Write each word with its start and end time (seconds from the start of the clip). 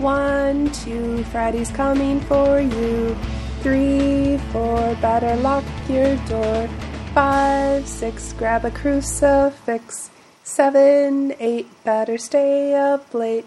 One, 0.00 0.72
two, 0.72 1.22
Freddy's 1.24 1.70
coming 1.70 2.20
for 2.20 2.58
you. 2.58 3.14
Three, 3.60 4.38
four, 4.50 4.94
better 4.94 5.36
lock 5.36 5.62
your 5.90 6.16
door. 6.24 6.68
Five, 7.12 7.86
six, 7.86 8.32
grab 8.32 8.64
a 8.64 8.70
crucifix. 8.70 10.08
Seven, 10.42 11.34
eight, 11.38 11.68
better 11.84 12.16
stay 12.16 12.74
up 12.74 13.12
late. 13.12 13.44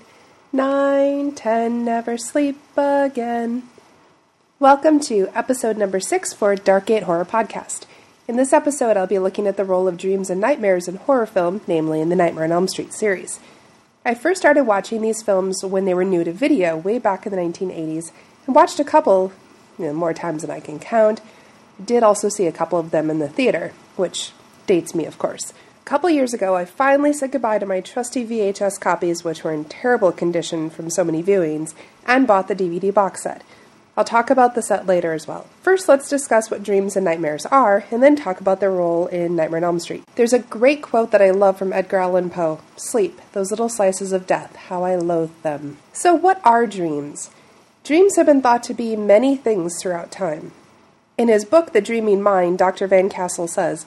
Nine, 0.51 1.31
ten, 1.31 1.83
never 1.83 2.19
sleep 2.19 2.59
again. 2.77 3.63
Welcome 4.59 4.99
to 4.99 5.29
episode 5.33 5.75
number 5.75 5.99
six 5.99 6.33
for 6.33 6.55
Dark 6.55 6.85
Gate 6.85 7.03
Horror 7.03 7.25
Podcast. 7.25 7.87
In 8.27 8.35
this 8.35 8.53
episode, 8.53 8.95
I'll 8.95 9.07
be 9.07 9.17
looking 9.17 9.47
at 9.47 9.57
the 9.57 9.65
role 9.65 9.87
of 9.87 9.97
dreams 9.97 10.29
and 10.29 10.39
nightmares 10.39 10.87
in 10.87 10.97
horror 10.97 11.25
film, 11.25 11.61
namely 11.67 11.99
in 11.99 12.09
the 12.09 12.15
Nightmare 12.15 12.43
on 12.43 12.51
Elm 12.51 12.67
Street 12.67 12.93
series. 12.93 13.39
I 14.05 14.15
first 14.15 14.41
started 14.41 14.65
watching 14.65 15.01
these 15.01 15.21
films 15.21 15.63
when 15.63 15.85
they 15.85 15.93
were 15.93 16.03
new 16.03 16.25
to 16.25 16.33
video, 16.33 16.75
way 16.75 16.99
back 16.99 17.25
in 17.25 17.31
the 17.31 17.37
1980s, 17.37 18.11
and 18.45 18.53
watched 18.53 18.77
a 18.77 18.83
couple, 18.83 19.31
you 19.79 19.85
know, 19.85 19.93
more 19.93 20.13
times 20.13 20.41
than 20.41 20.51
I 20.51 20.59
can 20.59 20.77
count. 20.77 21.21
Did 21.83 22.03
also 22.03 22.27
see 22.27 22.45
a 22.45 22.51
couple 22.51 22.77
of 22.77 22.91
them 22.91 23.09
in 23.09 23.19
the 23.19 23.29
theater, 23.29 23.71
which 23.95 24.33
dates 24.67 24.93
me, 24.93 25.05
of 25.05 25.17
course. 25.17 25.53
A 25.81 25.85
couple 25.85 26.09
years 26.09 26.33
ago, 26.33 26.53
I 26.53 26.65
finally 26.65 27.13
said 27.13 27.31
goodbye 27.31 27.59
to 27.59 27.65
my 27.65 27.79
trusty 27.79 28.25
VHS 28.25 28.77
copies, 28.77 29.23
which 29.23 29.45
were 29.45 29.53
in 29.53 29.63
terrible 29.63 30.11
condition 30.11 30.69
from 30.69 30.89
so 30.89 31.05
many 31.05 31.23
viewings, 31.23 31.73
and 32.05 32.27
bought 32.27 32.49
the 32.49 32.55
DVD 32.55 32.93
box 32.93 33.23
set. 33.23 33.41
I'll 33.95 34.03
talk 34.03 34.31
about 34.31 34.55
the 34.55 34.63
set 34.63 34.87
later 34.87 35.13
as 35.13 35.27
well. 35.27 35.45
First, 35.61 35.87
let's 35.87 36.09
discuss 36.09 36.49
what 36.49 36.63
dreams 36.63 36.95
and 36.95 37.05
nightmares 37.05 37.45
are, 37.45 37.85
and 37.91 38.01
then 38.01 38.15
talk 38.15 38.41
about 38.41 38.59
their 38.59 38.71
role 38.71 39.05
in 39.05 39.35
Nightmare 39.35 39.59
on 39.59 39.63
Elm 39.63 39.79
Street. 39.79 40.03
There's 40.15 40.33
a 40.33 40.39
great 40.39 40.81
quote 40.81 41.11
that 41.11 41.21
I 41.21 41.29
love 41.29 41.59
from 41.59 41.71
Edgar 41.71 41.97
Allan 41.97 42.31
Poe 42.31 42.59
Sleep, 42.75 43.21
those 43.33 43.51
little 43.51 43.69
slices 43.69 44.11
of 44.11 44.25
death, 44.25 44.55
how 44.55 44.83
I 44.83 44.95
loathe 44.95 45.31
them. 45.43 45.77
So, 45.91 46.15
what 46.15 46.41
are 46.43 46.65
dreams? 46.65 47.29
Dreams 47.83 48.15
have 48.15 48.25
been 48.25 48.41
thought 48.41 48.63
to 48.63 48.73
be 48.73 48.95
many 48.95 49.35
things 49.35 49.79
throughout 49.79 50.11
time. 50.11 50.53
In 51.15 51.27
his 51.27 51.45
book, 51.45 51.73
The 51.73 51.81
Dreaming 51.81 52.23
Mind, 52.23 52.57
Dr. 52.57 52.87
Van 52.87 53.09
Cassel 53.09 53.47
says 53.47 53.85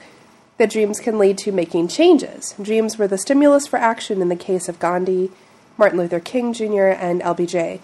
that 0.58 0.70
dreams 0.70 1.00
can 1.00 1.18
lead 1.18 1.36
to 1.38 1.50
making 1.50 1.88
changes. 1.88 2.54
Dreams 2.62 2.96
were 2.96 3.08
the 3.08 3.18
stimulus 3.18 3.66
for 3.66 3.78
action 3.78 4.22
in 4.22 4.28
the 4.28 4.36
case 4.36 4.68
of 4.68 4.78
Gandhi, 4.78 5.32
Martin 5.76 5.98
Luther 5.98 6.20
King 6.20 6.52
Jr., 6.52 6.94
and 6.94 7.20
LBJ. 7.20 7.80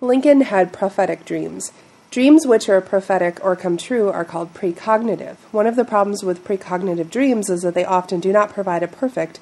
Lincoln 0.00 0.42
had 0.42 0.72
prophetic 0.72 1.24
dreams. 1.24 1.72
Dreams 2.12 2.46
which 2.46 2.68
are 2.68 2.80
prophetic 2.80 3.44
or 3.44 3.56
come 3.56 3.76
true 3.76 4.08
are 4.10 4.24
called 4.24 4.54
precognitive. 4.54 5.36
One 5.50 5.66
of 5.66 5.74
the 5.74 5.84
problems 5.84 6.22
with 6.22 6.44
precognitive 6.44 7.10
dreams 7.10 7.50
is 7.50 7.62
that 7.62 7.74
they 7.74 7.84
often 7.84 8.20
do 8.20 8.32
not 8.32 8.52
provide 8.52 8.84
a 8.84 8.88
perfect 8.88 9.40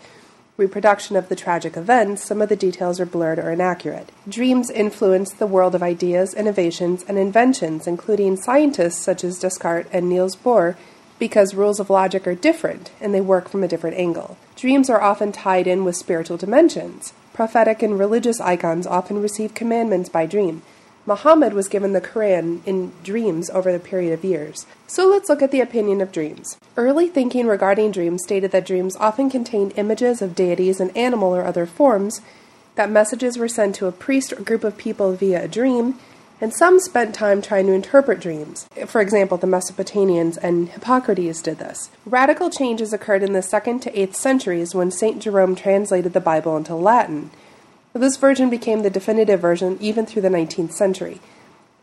reproduction 0.56 1.14
of 1.14 1.28
the 1.28 1.36
tragic 1.36 1.76
events, 1.76 2.24
some 2.24 2.40
of 2.40 2.48
the 2.48 2.56
details 2.56 2.98
are 2.98 3.04
blurred 3.04 3.38
or 3.38 3.50
inaccurate. 3.50 4.10
Dreams 4.26 4.70
influence 4.70 5.30
the 5.34 5.46
world 5.46 5.74
of 5.74 5.82
ideas, 5.82 6.32
innovations, 6.32 7.04
and 7.06 7.18
inventions, 7.18 7.86
including 7.86 8.38
scientists 8.38 9.02
such 9.02 9.22
as 9.24 9.38
Descartes 9.38 9.90
and 9.92 10.08
Niels 10.08 10.36
Bohr, 10.36 10.74
because 11.18 11.54
rules 11.54 11.80
of 11.80 11.90
logic 11.90 12.26
are 12.26 12.34
different 12.34 12.90
and 13.00 13.12
they 13.12 13.20
work 13.20 13.50
from 13.50 13.62
a 13.62 13.68
different 13.68 13.98
angle. 13.98 14.38
Dreams 14.54 14.88
are 14.88 15.02
often 15.02 15.32
tied 15.32 15.66
in 15.66 15.84
with 15.84 15.96
spiritual 15.96 16.38
dimensions. 16.38 17.12
Prophetic 17.36 17.82
and 17.82 17.98
religious 17.98 18.40
icons 18.40 18.86
often 18.86 19.20
receive 19.20 19.52
commandments 19.52 20.08
by 20.08 20.24
dream. 20.24 20.62
Muhammad 21.04 21.52
was 21.52 21.68
given 21.68 21.92
the 21.92 22.00
Quran 22.00 22.60
in 22.64 22.92
dreams 23.04 23.50
over 23.50 23.70
the 23.70 23.78
period 23.78 24.14
of 24.14 24.24
years. 24.24 24.64
So 24.86 25.06
let's 25.06 25.28
look 25.28 25.42
at 25.42 25.50
the 25.50 25.60
opinion 25.60 26.00
of 26.00 26.12
dreams. 26.12 26.56
Early 26.78 27.08
thinking 27.08 27.46
regarding 27.46 27.90
dreams 27.90 28.22
stated 28.22 28.52
that 28.52 28.64
dreams 28.64 28.96
often 28.96 29.28
contained 29.28 29.74
images 29.76 30.22
of 30.22 30.34
deities 30.34 30.80
in 30.80 30.88
animal 30.96 31.36
or 31.36 31.44
other 31.44 31.66
forms, 31.66 32.22
that 32.74 32.90
messages 32.90 33.36
were 33.36 33.48
sent 33.48 33.74
to 33.74 33.86
a 33.86 33.92
priest 33.92 34.32
or 34.32 34.36
group 34.36 34.64
of 34.64 34.78
people 34.78 35.12
via 35.12 35.44
a 35.44 35.48
dream, 35.48 35.98
and 36.40 36.52
some 36.52 36.78
spent 36.80 37.14
time 37.14 37.40
trying 37.40 37.66
to 37.66 37.72
interpret 37.72 38.20
dreams. 38.20 38.66
For 38.86 39.00
example, 39.00 39.38
the 39.38 39.46
Mesopotamians 39.46 40.36
and 40.42 40.68
Hippocrates 40.68 41.40
did 41.40 41.58
this. 41.58 41.90
Radical 42.04 42.50
changes 42.50 42.92
occurred 42.92 43.22
in 43.22 43.32
the 43.32 43.40
2nd 43.40 43.80
to 43.82 43.92
8th 43.92 44.14
centuries 44.14 44.74
when 44.74 44.90
St. 44.90 45.22
Jerome 45.22 45.54
translated 45.54 46.12
the 46.12 46.20
Bible 46.20 46.56
into 46.56 46.74
Latin. 46.74 47.30
This 47.92 48.18
version 48.18 48.50
became 48.50 48.82
the 48.82 48.90
definitive 48.90 49.40
version 49.40 49.78
even 49.80 50.04
through 50.04 50.22
the 50.22 50.28
19th 50.28 50.72
century. 50.72 51.20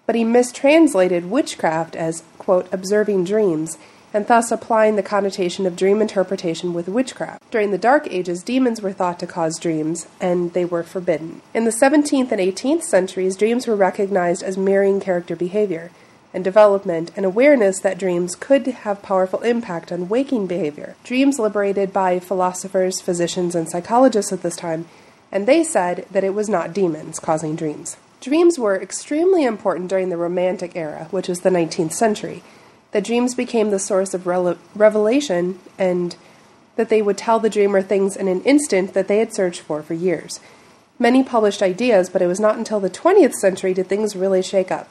But 0.06 0.16
he 0.16 0.24
mistranslated 0.24 1.32
witchcraft 1.32 1.96
as, 1.96 2.24
quote, 2.38 2.72
observing 2.72 3.24
dreams 3.24 3.78
and 4.14 4.28
thus 4.28 4.52
applying 4.52 4.96
the 4.96 5.04
connotation 5.04 5.66
of 5.66 5.76
dream 5.76 6.02
interpretation 6.02 6.74
with 6.74 6.88
witchcraft. 6.88 7.50
During 7.50 7.72
the 7.72 7.78
Dark 7.78 8.08
Ages, 8.12 8.44
demons 8.44 8.82
were 8.82 8.94
thought 8.94 9.20
to 9.20 9.28
cause 9.28 9.60
dreams, 9.60 10.08
and 10.22 10.54
they 10.54 10.66
were 10.66 10.84
forbidden. 10.84 11.42
In 11.54 11.66
the 11.66 11.72
17th 11.72 12.32
and 12.32 12.40
18th 12.40 12.84
centuries, 12.84 13.36
dreams 13.36 13.66
were 13.66 13.76
recognized 13.76 14.44
as 14.44 14.58
mirroring 14.58 15.00
character 15.00 15.36
behavior 15.36 15.90
and 16.34 16.44
development 16.44 17.12
and 17.16 17.26
awareness 17.26 17.80
that 17.80 17.98
dreams 17.98 18.36
could 18.36 18.66
have 18.66 19.02
powerful 19.02 19.42
impact 19.42 19.92
on 19.92 20.10
waking 20.10 20.48
behavior. 20.48 20.96
Dreams 21.04 21.38
liberated 21.40 21.94
by 21.94 22.20
philosophers, 22.20 23.02
physicians, 23.02 23.56
and 23.56 23.70
psychologists 23.70 24.32
at 24.32 24.42
this 24.42 24.56
time, 24.56 24.88
and 25.32 25.48
they 25.48 25.64
said 25.64 26.06
that 26.12 26.24
it 26.24 26.34
was 26.34 26.50
not 26.50 26.74
demons 26.74 27.20
causing 27.20 27.56
dreams. 27.56 27.98
Dreams 28.20 28.58
were 28.58 28.82
extremely 28.82 29.44
important 29.44 29.90
during 29.90 30.10
the 30.10 30.18
Romantic 30.18 30.76
era, 30.76 31.08
which 31.12 31.28
was 31.28 31.42
the 31.42 31.50
19th 31.50 31.94
century 31.94 32.42
that 32.94 33.04
dreams 33.04 33.36
became 33.36 33.70
the 33.70 33.80
source 33.80 34.14
of 34.14 34.24
rele- 34.24 34.58
revelation 34.76 35.60
and 35.78 36.16
that 36.76 36.90
they 36.90 37.02
would 37.02 37.18
tell 37.18 37.40
the 37.40 37.50
dreamer 37.50 37.82
things 37.82 38.16
in 38.16 38.28
an 38.28 38.42
instant 38.44 38.94
that 38.94 39.08
they 39.08 39.20
had 39.20 39.34
searched 39.34 39.62
for 39.62 39.84
for 39.84 39.94
years. 39.94 40.40
Many 40.98 41.24
published 41.24 41.62
ideas, 41.62 42.10
but 42.10 42.22
it 42.22 42.28
was 42.28 42.40
not 42.40 42.58
until 42.58 42.80
the 42.80 42.90
20th 42.90 43.34
century 43.34 43.74
did 43.74 43.88
things 43.88 44.16
really 44.16 44.42
shake 44.42 44.72
up. 44.72 44.90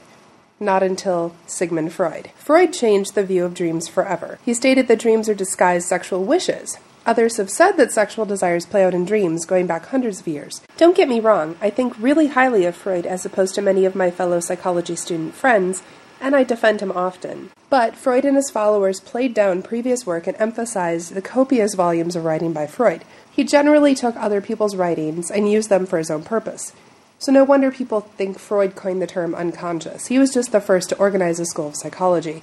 Not 0.61 0.83
until 0.83 1.35
Sigmund 1.47 1.93
Freud. 1.93 2.31
Freud 2.37 2.73
changed 2.73 3.15
the 3.15 3.25
view 3.25 3.45
of 3.45 3.55
dreams 3.55 3.89
forever. 3.89 4.39
He 4.45 4.55
stated 4.55 4.87
that 4.89 5.01
dreams 5.01 5.29
are 5.29 5.35
disguised 5.35 5.89
sexual 5.89 6.25
wishes. 6.25 6.79
Others 7.05 7.37
have 7.39 7.51
said 7.51 7.73
that 7.73 7.91
sexual 7.91 8.25
desires 8.25 8.65
play 8.65 8.85
out 8.85 8.95
in 8.95 9.05
dreams, 9.05 9.45
going 9.45 9.67
back 9.67 9.87
hundreds 9.87 10.21
of 10.21 10.29
years. 10.29 10.61
Don't 10.77 10.97
get 10.97 11.09
me 11.09 11.19
wrong, 11.19 11.57
I 11.61 11.69
think 11.71 11.99
really 11.99 12.29
highly 12.29 12.65
of 12.65 12.77
Freud 12.77 13.07
as 13.07 13.25
opposed 13.25 13.57
to 13.57 13.63
many 13.63 13.85
of 13.85 13.97
my 13.97 14.11
fellow 14.13 14.39
psychology 14.39 14.95
student 14.95 15.35
friends, 15.35 15.83
and 16.23 16.35
I 16.35 16.45
defend 16.45 16.81
him 16.81 16.93
often. 16.93 17.51
But 17.69 17.97
Freud 17.97 18.25
and 18.25 18.37
his 18.37 18.51
followers 18.51 19.01
played 19.01 19.35
down 19.35 19.63
previous 19.63 20.07
work 20.07 20.27
and 20.27 20.37
emphasized 20.39 21.15
the 21.15 21.21
copious 21.21 21.75
volumes 21.75 22.17
of 22.17 22.25
writing 22.25 22.53
by 22.53 22.67
Freud. 22.67 23.05
He 23.31 23.45
generally 23.45 23.95
took 23.95 24.15
other 24.17 24.41
people's 24.41 24.77
writings 24.77 25.31
and 25.31 25.51
used 25.51 25.69
them 25.69 25.85
for 25.85 25.99
his 25.99 26.11
own 26.11 26.23
purpose. 26.23 26.73
So 27.19 27.33
no 27.33 27.45
wonder 27.45 27.71
people 27.71 28.01
think 28.01 28.39
Freud 28.39 28.75
coined 28.77 29.03
the 29.03 29.07
term 29.07 29.35
unconscious. 29.35 30.07
He 30.07 30.19
was 30.19 30.33
just 30.33 30.53
the 30.53 30.61
first 30.61 30.89
to 30.91 30.99
organize 30.99 31.41
a 31.41 31.45
school 31.45 31.69
of 31.69 31.77
psychology. 31.77 32.43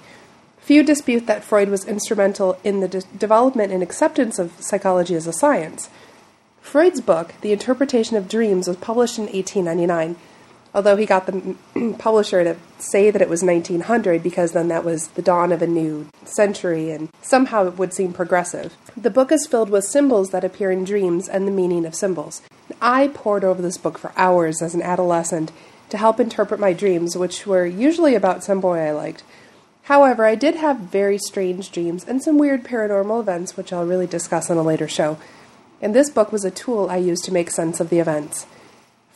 Few 0.60 0.84
dispute 0.84 1.26
that 1.28 1.44
Freud 1.44 1.70
was 1.70 1.86
instrumental 1.86 2.60
in 2.64 2.80
the 2.80 2.88
de- 2.88 3.02
development 3.18 3.72
and 3.72 3.82
acceptance 3.82 4.40
of 4.40 4.54
psychology 4.60 5.16
as 5.16 5.28
a 5.28 5.34
science. 5.34 5.90
Freud's 6.62 7.02
book, 7.02 7.34
The 7.42 7.52
Interpretation 7.52 8.18
of 8.18 8.30
Dreams, 8.30 8.68
was 8.68 8.78
published 8.78 9.18
in 9.18 9.26
1899 9.26 10.16
although 10.74 10.96
he 10.96 11.06
got 11.06 11.26
the 11.26 11.56
publisher 11.98 12.44
to 12.44 12.56
say 12.78 13.12
that 13.12 13.22
it 13.22 13.30
was 13.30 13.44
1900 13.44 14.22
because 14.22 14.52
then 14.52 14.68
that 14.68 14.86
was 14.86 15.08
the 15.10 15.22
dawn 15.22 15.52
of 15.52 15.62
a 15.62 15.68
new 15.68 16.08
century 16.24 16.92
and 16.92 17.10
somehow 17.22 17.68
it 17.68 17.78
would 17.78 17.94
seem 17.94 18.14
progressive. 18.14 18.76
The 18.96 19.10
book 19.10 19.32
is 19.32 19.48
filled 19.48 19.70
with 19.70 19.86
symbols 19.86 20.30
that 20.30 20.44
appear 20.44 20.72
in 20.72 20.84
dreams 20.84 21.28
and 21.28 21.48
the 21.48 21.52
meaning 21.52 21.86
of 21.86 21.96
symbols. 21.96 22.42
I 22.82 23.08
pored 23.10 23.44
over 23.44 23.62
this 23.62 23.78
book 23.78 23.98
for 23.98 24.14
hours 24.16 24.62
as 24.62 24.76
an 24.76 24.82
adolescent 24.82 25.52
to 25.90 25.98
help 25.98 26.20
interpret 26.20 26.60
my 26.60 26.74
dreams, 26.74 27.18
which 27.18 27.48
were 27.48 27.66
usually 27.66 28.16
about 28.16 28.44
some 28.44 28.62
boy 28.62 28.80
I 28.80 28.92
liked. 28.92 29.24
However, 29.84 30.24
I 30.24 30.36
did 30.36 30.56
have 30.56 30.78
very 30.78 31.18
strange 31.18 31.72
dreams 31.72 32.04
and 32.04 32.22
some 32.22 32.38
weird 32.38 32.64
paranormal 32.64 33.22
events, 33.22 33.58
which 33.58 33.74
I'll 33.74 33.88
really 33.88 34.06
discuss 34.06 34.52
on 34.52 34.58
a 34.58 34.62
later 34.62 34.88
show. 34.88 35.18
And 35.82 35.96
this 35.96 36.12
book 36.12 36.32
was 36.32 36.46
a 36.46 36.52
tool 36.52 36.90
I 36.90 36.98
used 36.98 37.24
to 37.26 37.34
make 37.34 37.50
sense 37.50 37.80
of 37.80 37.90
the 37.90 38.00
events. 38.00 38.46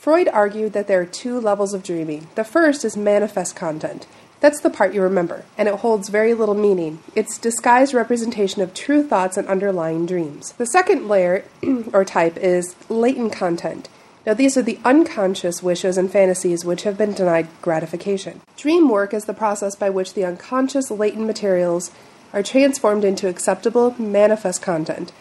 Freud 0.04 0.28
argued 0.28 0.74
that 0.74 0.88
there 0.88 1.00
are 1.00 1.06
two 1.06 1.40
levels 1.40 1.74
of 1.74 1.82
dreaming. 1.82 2.28
The 2.36 2.44
first 2.44 2.84
is 2.84 2.98
manifest 2.98 3.56
content. 3.56 4.06
That's 4.42 4.60
the 4.60 4.70
part 4.70 4.94
you 4.94 5.02
remember, 5.02 5.46
and 5.58 5.70
it 5.70 5.76
holds 5.76 6.10
very 6.10 6.34
little 6.34 6.56
meaning. 6.56 7.00
It's 7.16 7.38
disguised 7.38 7.94
representation 7.94 8.62
of 8.62 8.74
true 8.74 9.08
thoughts 9.08 9.38
and 9.38 9.48
underlying 9.48 10.06
dreams. 10.06 10.52
The 10.58 10.66
second 10.66 11.08
layer, 11.08 11.46
or 11.94 12.04
type, 12.04 12.36
is 12.36 12.76
latent 12.90 13.32
content. 13.32 13.88
Now, 14.26 14.34
these 14.34 14.58
are 14.58 14.62
the 14.62 14.78
unconscious 14.84 15.64
wishes 15.64 15.98
and 15.98 16.12
fantasies 16.12 16.66
which 16.66 16.84
have 16.84 16.98
been 16.98 17.14
denied 17.14 17.48
gratification. 17.62 18.42
Dream 18.58 18.90
work 18.90 19.14
is 19.14 19.24
the 19.24 19.34
process 19.34 19.74
by 19.74 19.90
which 19.90 20.16
the 20.16 20.26
unconscious 20.26 20.92
latent 20.92 21.28
materials 21.28 21.92
are 22.34 22.44
transformed 22.44 23.06
into 23.06 23.30
acceptable, 23.30 23.96
manifest 23.98 24.62
content. 24.62 25.14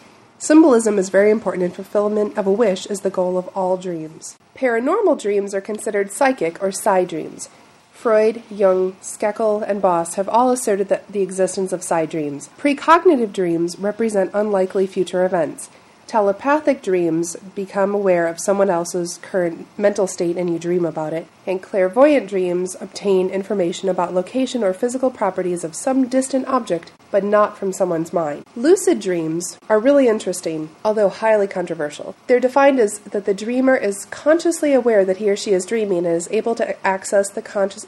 Symbolism 0.43 0.99
is 0.99 1.07
very 1.07 1.31
important 1.31 1.63
in 1.63 1.71
fulfillment 1.71 2.37
of 2.37 2.45
a 2.45 2.51
wish 2.51 2.85
as 2.87 2.99
the 2.99 3.09
goal 3.09 3.37
of 3.37 3.47
all 3.55 3.77
dreams. 3.77 4.37
Paranormal 4.57 5.17
dreams 5.21 5.53
are 5.53 5.61
considered 5.61 6.11
psychic 6.11 6.61
or 6.61 6.69
psi 6.69 7.05
dreams. 7.05 7.47
Freud, 7.93 8.43
Jung, 8.51 8.91
Stekel, 9.01 9.63
and 9.65 9.81
Boss 9.81 10.15
have 10.15 10.27
all 10.27 10.51
asserted 10.51 10.89
that 10.89 11.07
the 11.07 11.21
existence 11.21 11.71
of 11.71 11.81
psi 11.81 12.05
dreams. 12.05 12.49
Precognitive 12.57 13.31
dreams 13.31 13.79
represent 13.79 14.31
unlikely 14.33 14.85
future 14.85 15.23
events. 15.23 15.69
Telepathic 16.07 16.81
dreams 16.81 17.35
become 17.55 17.95
aware 17.95 18.27
of 18.27 18.39
someone 18.39 18.69
else's 18.69 19.17
current 19.21 19.65
mental 19.77 20.05
state 20.05 20.37
and 20.37 20.49
you 20.49 20.59
dream 20.59 20.85
about 20.85 21.13
it. 21.13 21.27
And 21.47 21.61
clairvoyant 21.61 22.29
dreams 22.29 22.75
obtain 22.79 23.29
information 23.29 23.89
about 23.89 24.13
location 24.13 24.63
or 24.63 24.73
physical 24.73 25.09
properties 25.09 25.63
of 25.63 25.75
some 25.75 26.07
distant 26.07 26.47
object, 26.47 26.91
but 27.11 27.23
not 27.23 27.57
from 27.57 27.73
someone's 27.73 28.13
mind. 28.13 28.45
Lucid 28.55 28.99
dreams 28.99 29.57
are 29.69 29.79
really 29.79 30.07
interesting, 30.07 30.69
although 30.85 31.09
highly 31.09 31.47
controversial. 31.47 32.15
They're 32.27 32.39
defined 32.39 32.79
as 32.79 32.99
that 32.99 33.25
the 33.25 33.33
dreamer 33.33 33.75
is 33.75 34.05
consciously 34.05 34.73
aware 34.73 35.03
that 35.05 35.17
he 35.17 35.29
or 35.29 35.35
she 35.35 35.51
is 35.51 35.65
dreaming 35.65 36.05
and 36.05 36.15
is 36.15 36.29
able 36.31 36.55
to 36.55 36.85
access 36.85 37.29
the 37.29 37.41
conscious 37.41 37.85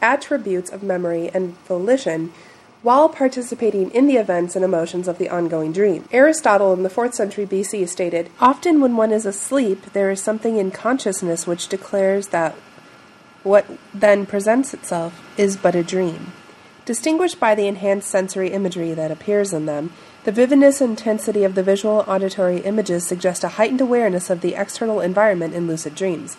attributes 0.00 0.70
of 0.70 0.82
memory 0.82 1.30
and 1.34 1.58
volition 1.66 2.32
while 2.84 3.08
participating 3.08 3.90
in 3.92 4.06
the 4.06 4.18
events 4.18 4.54
and 4.54 4.62
emotions 4.62 5.08
of 5.08 5.16
the 5.16 5.30
ongoing 5.30 5.72
dream. 5.72 6.06
Aristotle 6.12 6.74
in 6.74 6.82
the 6.82 6.90
4th 6.90 7.14
century 7.14 7.46
BC 7.46 7.88
stated 7.88 8.28
Often 8.38 8.82
when 8.82 8.94
one 8.94 9.10
is 9.10 9.24
asleep, 9.24 9.86
there 9.94 10.10
is 10.10 10.22
something 10.22 10.58
in 10.58 10.70
consciousness 10.70 11.46
which 11.46 11.68
declares 11.68 12.28
that 12.28 12.54
what 13.42 13.64
then 13.94 14.26
presents 14.26 14.74
itself 14.74 15.26
is 15.38 15.56
but 15.56 15.74
a 15.74 15.82
dream. 15.82 16.32
Distinguished 16.84 17.40
by 17.40 17.54
the 17.54 17.66
enhanced 17.66 18.10
sensory 18.10 18.50
imagery 18.50 18.92
that 18.92 19.10
appears 19.10 19.54
in 19.54 19.64
them, 19.64 19.90
the 20.24 20.32
vividness 20.32 20.82
and 20.82 20.90
intensity 20.90 21.42
of 21.42 21.54
the 21.54 21.62
visual 21.62 22.04
auditory 22.06 22.58
images 22.58 23.06
suggest 23.06 23.44
a 23.44 23.56
heightened 23.56 23.80
awareness 23.80 24.28
of 24.28 24.42
the 24.42 24.54
external 24.54 25.00
environment 25.00 25.54
in 25.54 25.66
lucid 25.66 25.94
dreams. 25.94 26.36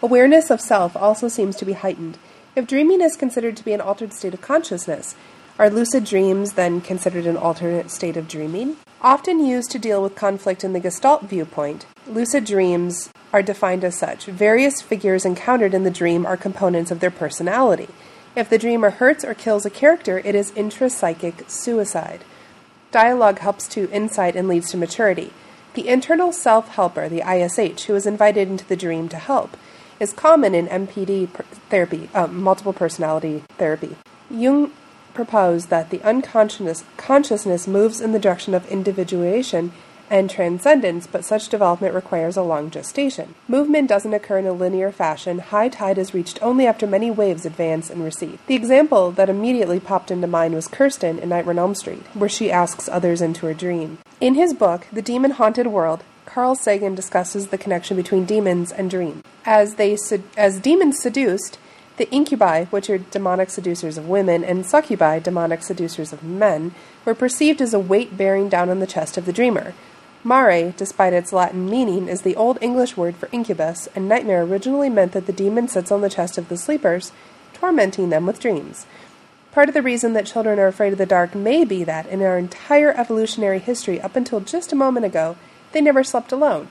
Awareness 0.00 0.48
of 0.48 0.60
self 0.60 0.96
also 0.96 1.26
seems 1.26 1.56
to 1.56 1.64
be 1.64 1.72
heightened. 1.72 2.18
If 2.54 2.68
dreaming 2.68 3.00
is 3.00 3.16
considered 3.16 3.56
to 3.56 3.64
be 3.64 3.72
an 3.72 3.80
altered 3.80 4.12
state 4.12 4.34
of 4.34 4.40
consciousness, 4.40 5.16
are 5.58 5.68
lucid 5.68 6.04
dreams 6.04 6.52
then 6.52 6.80
considered 6.80 7.26
an 7.26 7.36
alternate 7.36 7.90
state 7.90 8.16
of 8.16 8.28
dreaming? 8.28 8.76
Often 9.02 9.44
used 9.44 9.70
to 9.72 9.78
deal 9.78 10.02
with 10.02 10.14
conflict 10.14 10.62
in 10.62 10.72
the 10.72 10.80
Gestalt 10.80 11.24
viewpoint, 11.24 11.86
lucid 12.06 12.44
dreams 12.44 13.10
are 13.32 13.42
defined 13.42 13.84
as 13.84 13.96
such. 13.96 14.26
Various 14.26 14.80
figures 14.80 15.24
encountered 15.24 15.74
in 15.74 15.84
the 15.84 15.90
dream 15.90 16.24
are 16.24 16.36
components 16.36 16.90
of 16.90 17.00
their 17.00 17.10
personality. 17.10 17.88
If 18.36 18.48
the 18.48 18.58
dreamer 18.58 18.90
hurts 18.90 19.24
or 19.24 19.34
kills 19.34 19.66
a 19.66 19.70
character, 19.70 20.20
it 20.20 20.34
is 20.34 20.52
intrapsychic 20.52 21.50
suicide. 21.50 22.24
Dialogue 22.92 23.40
helps 23.40 23.66
to 23.68 23.90
insight 23.90 24.36
and 24.36 24.48
leads 24.48 24.70
to 24.70 24.76
maturity. 24.76 25.32
The 25.74 25.88
internal 25.88 26.32
self 26.32 26.68
helper, 26.68 27.08
the 27.08 27.22
ISH, 27.22 27.84
who 27.84 27.94
is 27.94 28.06
invited 28.06 28.48
into 28.48 28.66
the 28.66 28.76
dream 28.76 29.08
to 29.10 29.16
help, 29.16 29.56
is 30.00 30.12
common 30.12 30.54
in 30.54 30.68
MPD 30.68 31.28
therapy, 31.68 32.08
uh, 32.14 32.28
multiple 32.28 32.72
personality 32.72 33.42
therapy. 33.58 33.96
Jung 34.30 34.72
proposed 35.18 35.68
that 35.68 35.90
the 35.90 36.00
unconscious 36.02 36.84
consciousness 36.96 37.66
moves 37.66 38.00
in 38.00 38.12
the 38.12 38.20
direction 38.20 38.54
of 38.54 38.64
individuation 38.70 39.72
and 40.08 40.30
transcendence, 40.30 41.08
but 41.08 41.24
such 41.24 41.48
development 41.48 41.92
requires 41.92 42.36
a 42.36 42.42
long 42.42 42.70
gestation. 42.70 43.34
Movement 43.48 43.88
doesn't 43.88 44.14
occur 44.14 44.38
in 44.38 44.46
a 44.46 44.52
linear 44.52 44.92
fashion. 44.92 45.40
High 45.40 45.70
tide 45.70 45.98
is 45.98 46.14
reached 46.14 46.40
only 46.40 46.68
after 46.68 46.86
many 46.86 47.10
waves 47.10 47.44
advance 47.44 47.90
and 47.90 48.04
recede. 48.04 48.38
The 48.46 48.54
example 48.54 49.10
that 49.10 49.28
immediately 49.28 49.80
popped 49.80 50.12
into 50.12 50.28
mind 50.28 50.54
was 50.54 50.68
Kirsten 50.68 51.18
in 51.18 51.30
Nightmare 51.30 51.58
Elm 51.58 51.74
Street, 51.74 52.06
where 52.14 52.28
she 52.28 52.52
asks 52.52 52.88
others 52.88 53.20
into 53.20 53.46
her 53.46 53.54
dream. 53.54 53.98
In 54.20 54.36
his 54.36 54.54
book, 54.54 54.86
The 54.92 55.02
Demon 55.02 55.32
Haunted 55.32 55.66
World, 55.66 56.04
Carl 56.26 56.54
Sagan 56.54 56.94
discusses 56.94 57.48
the 57.48 57.58
connection 57.58 57.96
between 57.96 58.24
demons 58.24 58.70
and 58.70 58.88
dreams. 58.88 59.24
As 59.44 59.74
they 59.74 59.96
as 60.36 60.60
demons 60.60 61.02
seduced, 61.02 61.58
the 61.98 62.10
incubi, 62.10 62.64
which 62.66 62.88
are 62.88 62.98
demonic 62.98 63.50
seducers 63.50 63.98
of 63.98 64.08
women, 64.08 64.42
and 64.42 64.64
succubi, 64.64 65.18
demonic 65.18 65.62
seducers 65.62 66.12
of 66.12 66.22
men, 66.22 66.72
were 67.04 67.14
perceived 67.14 67.60
as 67.60 67.74
a 67.74 67.78
weight 67.78 68.16
bearing 68.16 68.48
down 68.48 68.70
on 68.70 68.78
the 68.78 68.86
chest 68.86 69.18
of 69.18 69.26
the 69.26 69.32
dreamer. 69.32 69.74
Mare, 70.24 70.72
despite 70.76 71.12
its 71.12 71.32
Latin 71.32 71.68
meaning, 71.68 72.08
is 72.08 72.22
the 72.22 72.36
Old 72.36 72.58
English 72.60 72.96
word 72.96 73.16
for 73.16 73.28
incubus, 73.30 73.88
and 73.94 74.08
nightmare 74.08 74.42
originally 74.42 74.88
meant 74.88 75.12
that 75.12 75.26
the 75.26 75.32
demon 75.32 75.68
sits 75.68 75.92
on 75.92 76.00
the 76.00 76.10
chest 76.10 76.38
of 76.38 76.48
the 76.48 76.56
sleepers, 76.56 77.12
tormenting 77.52 78.10
them 78.10 78.26
with 78.26 78.40
dreams. 78.40 78.86
Part 79.52 79.68
of 79.68 79.74
the 79.74 79.82
reason 79.82 80.12
that 80.12 80.26
children 80.26 80.58
are 80.58 80.66
afraid 80.66 80.92
of 80.92 80.98
the 80.98 81.06
dark 81.06 81.34
may 81.34 81.64
be 81.64 81.84
that 81.84 82.06
in 82.06 82.22
our 82.22 82.38
entire 82.38 82.92
evolutionary 82.96 83.58
history, 83.58 84.00
up 84.00 84.16
until 84.16 84.40
just 84.40 84.72
a 84.72 84.76
moment 84.76 85.06
ago, 85.06 85.36
they 85.72 85.80
never 85.80 86.04
slept 86.04 86.32
alone. 86.32 86.68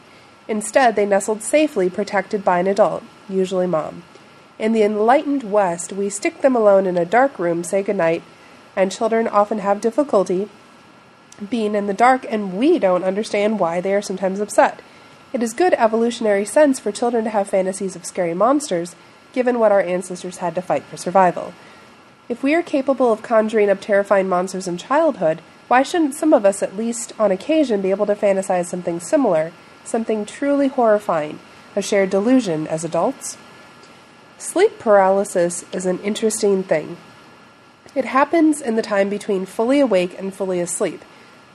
Instead, 0.48 0.96
they 0.96 1.06
nestled 1.06 1.42
safely, 1.42 1.90
protected 1.90 2.44
by 2.44 2.60
an 2.60 2.68
adult, 2.68 3.04
usually 3.28 3.68
mom. 3.68 4.04
In 4.60 4.74
the 4.74 4.84
enlightened 4.84 5.44
West, 5.44 5.94
we 5.94 6.10
stick 6.10 6.42
them 6.42 6.56
alone 6.56 6.88
in 6.88 6.98
a 6.98 7.06
dark 7.06 7.38
room, 7.38 7.64
say 7.64 7.84
goodnight, 7.84 8.24
and 8.76 8.92
children 8.92 9.28
often 9.28 9.60
have 9.60 9.82
difficulty 9.82 10.50
being 11.50 11.76
in 11.76 11.86
the 11.86 11.94
dark, 11.94 12.26
and 12.28 12.58
we 12.58 12.80
don't 12.80 13.04
understand 13.04 13.60
why 13.60 13.80
they 13.80 13.94
are 13.94 14.02
sometimes 14.02 14.40
upset. 14.40 14.82
It 15.34 15.44
is 15.44 15.54
good 15.54 15.74
evolutionary 15.76 16.46
sense 16.46 16.80
for 16.80 16.92
children 16.92 17.26
to 17.26 17.30
have 17.30 17.50
fantasies 17.50 17.96
of 17.96 18.06
scary 18.06 18.34
monsters, 18.34 18.96
given 19.34 19.60
what 19.60 19.72
our 19.72 19.82
ancestors 19.82 20.38
had 20.38 20.56
to 20.56 20.62
fight 20.62 20.84
for 20.84 20.98
survival. 20.98 21.54
If 22.28 22.42
we 22.42 22.56
are 22.56 22.64
capable 22.64 23.14
of 23.14 23.22
conjuring 23.22 23.70
up 23.70 23.80
terrifying 23.80 24.28
monsters 24.28 24.68
in 24.68 24.78
childhood, 24.78 25.42
why 25.68 25.84
shouldn't 25.84 26.16
some 26.16 26.34
of 26.34 26.46
us, 26.46 26.64
at 26.64 26.76
least 26.76 27.14
on 27.20 27.32
occasion, 27.32 27.82
be 27.82 27.92
able 27.92 28.08
to 28.08 28.16
fantasize 28.16 28.66
something 28.66 29.00
similar, 29.00 29.52
something 29.84 30.26
truly 30.26 30.70
horrifying, 30.70 31.40
a 31.76 31.82
shared 31.82 32.10
delusion 32.10 32.66
as 32.68 32.84
adults? 32.84 33.38
Sleep 34.40 34.78
paralysis 34.78 35.66
is 35.74 35.88
an 35.88 35.98
interesting 36.02 36.62
thing. 36.62 36.98
It 37.96 38.06
happens 38.06 38.62
in 38.62 38.76
the 38.76 38.84
time 38.84 39.10
between 39.10 39.48
fully 39.48 39.80
awake 39.80 40.16
and 40.20 40.32
fully 40.32 40.60
asleep. 40.60 41.04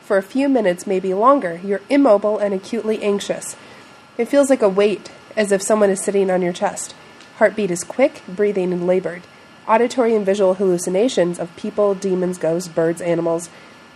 For 0.00 0.16
a 0.16 0.22
few 0.22 0.48
minutes, 0.48 0.84
maybe 0.84 1.14
longer, 1.14 1.60
you're 1.62 1.80
immobile 1.88 2.38
and 2.38 2.52
acutely 2.52 3.00
anxious. 3.00 3.54
It 4.18 4.26
feels 4.26 4.50
like 4.50 4.62
a 4.62 4.68
weight, 4.68 5.12
as 5.36 5.52
if 5.52 5.62
someone 5.62 5.90
is 5.90 6.02
sitting 6.02 6.28
on 6.28 6.42
your 6.42 6.52
chest. 6.52 6.96
Heartbeat 7.36 7.70
is 7.70 7.84
quick, 7.84 8.20
breathing 8.26 8.72
and 8.72 8.84
labored. 8.84 9.22
Auditory 9.68 10.16
and 10.16 10.26
visual 10.26 10.54
hallucinations 10.54 11.38
of 11.38 11.54
people, 11.54 11.94
demons, 11.94 12.36
ghosts, 12.36 12.68
birds, 12.68 13.00
animals 13.00 13.48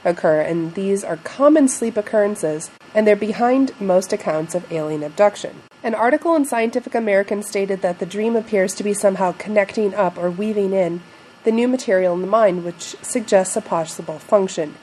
occur, 0.05 0.41
and 0.41 0.75
these 0.75 1.03
are 1.03 1.17
common 1.17 1.67
sleep 1.67 1.97
occurrences, 1.97 2.71
and 2.95 3.05
they're 3.05 3.17
behind 3.17 3.79
most 3.81 4.13
accounts 4.13 4.55
of 4.55 4.71
alien 4.73 5.03
abduction. 5.03 5.63
An 5.87 5.95
article 5.95 6.35
in 6.35 6.45
Scientific 6.45 6.97
American 6.97 7.45
stated 7.45 7.81
that 7.83 8.01
the 8.01 8.07
dream 8.07 8.35
appears 8.35 8.75
to 8.75 8.83
be 8.83 8.93
somehow 8.93 9.31
connecting 9.39 9.95
up 9.95 10.19
or 10.19 10.29
weaving 10.29 10.73
in 10.73 11.01
the 11.45 11.53
new 11.53 11.69
material 11.69 12.13
in 12.13 12.23
the 12.23 12.27
mind, 12.27 12.65
which 12.65 12.97
suggests 13.03 13.57
a 13.57 13.61
possible 13.61 14.19
function. 14.19 14.75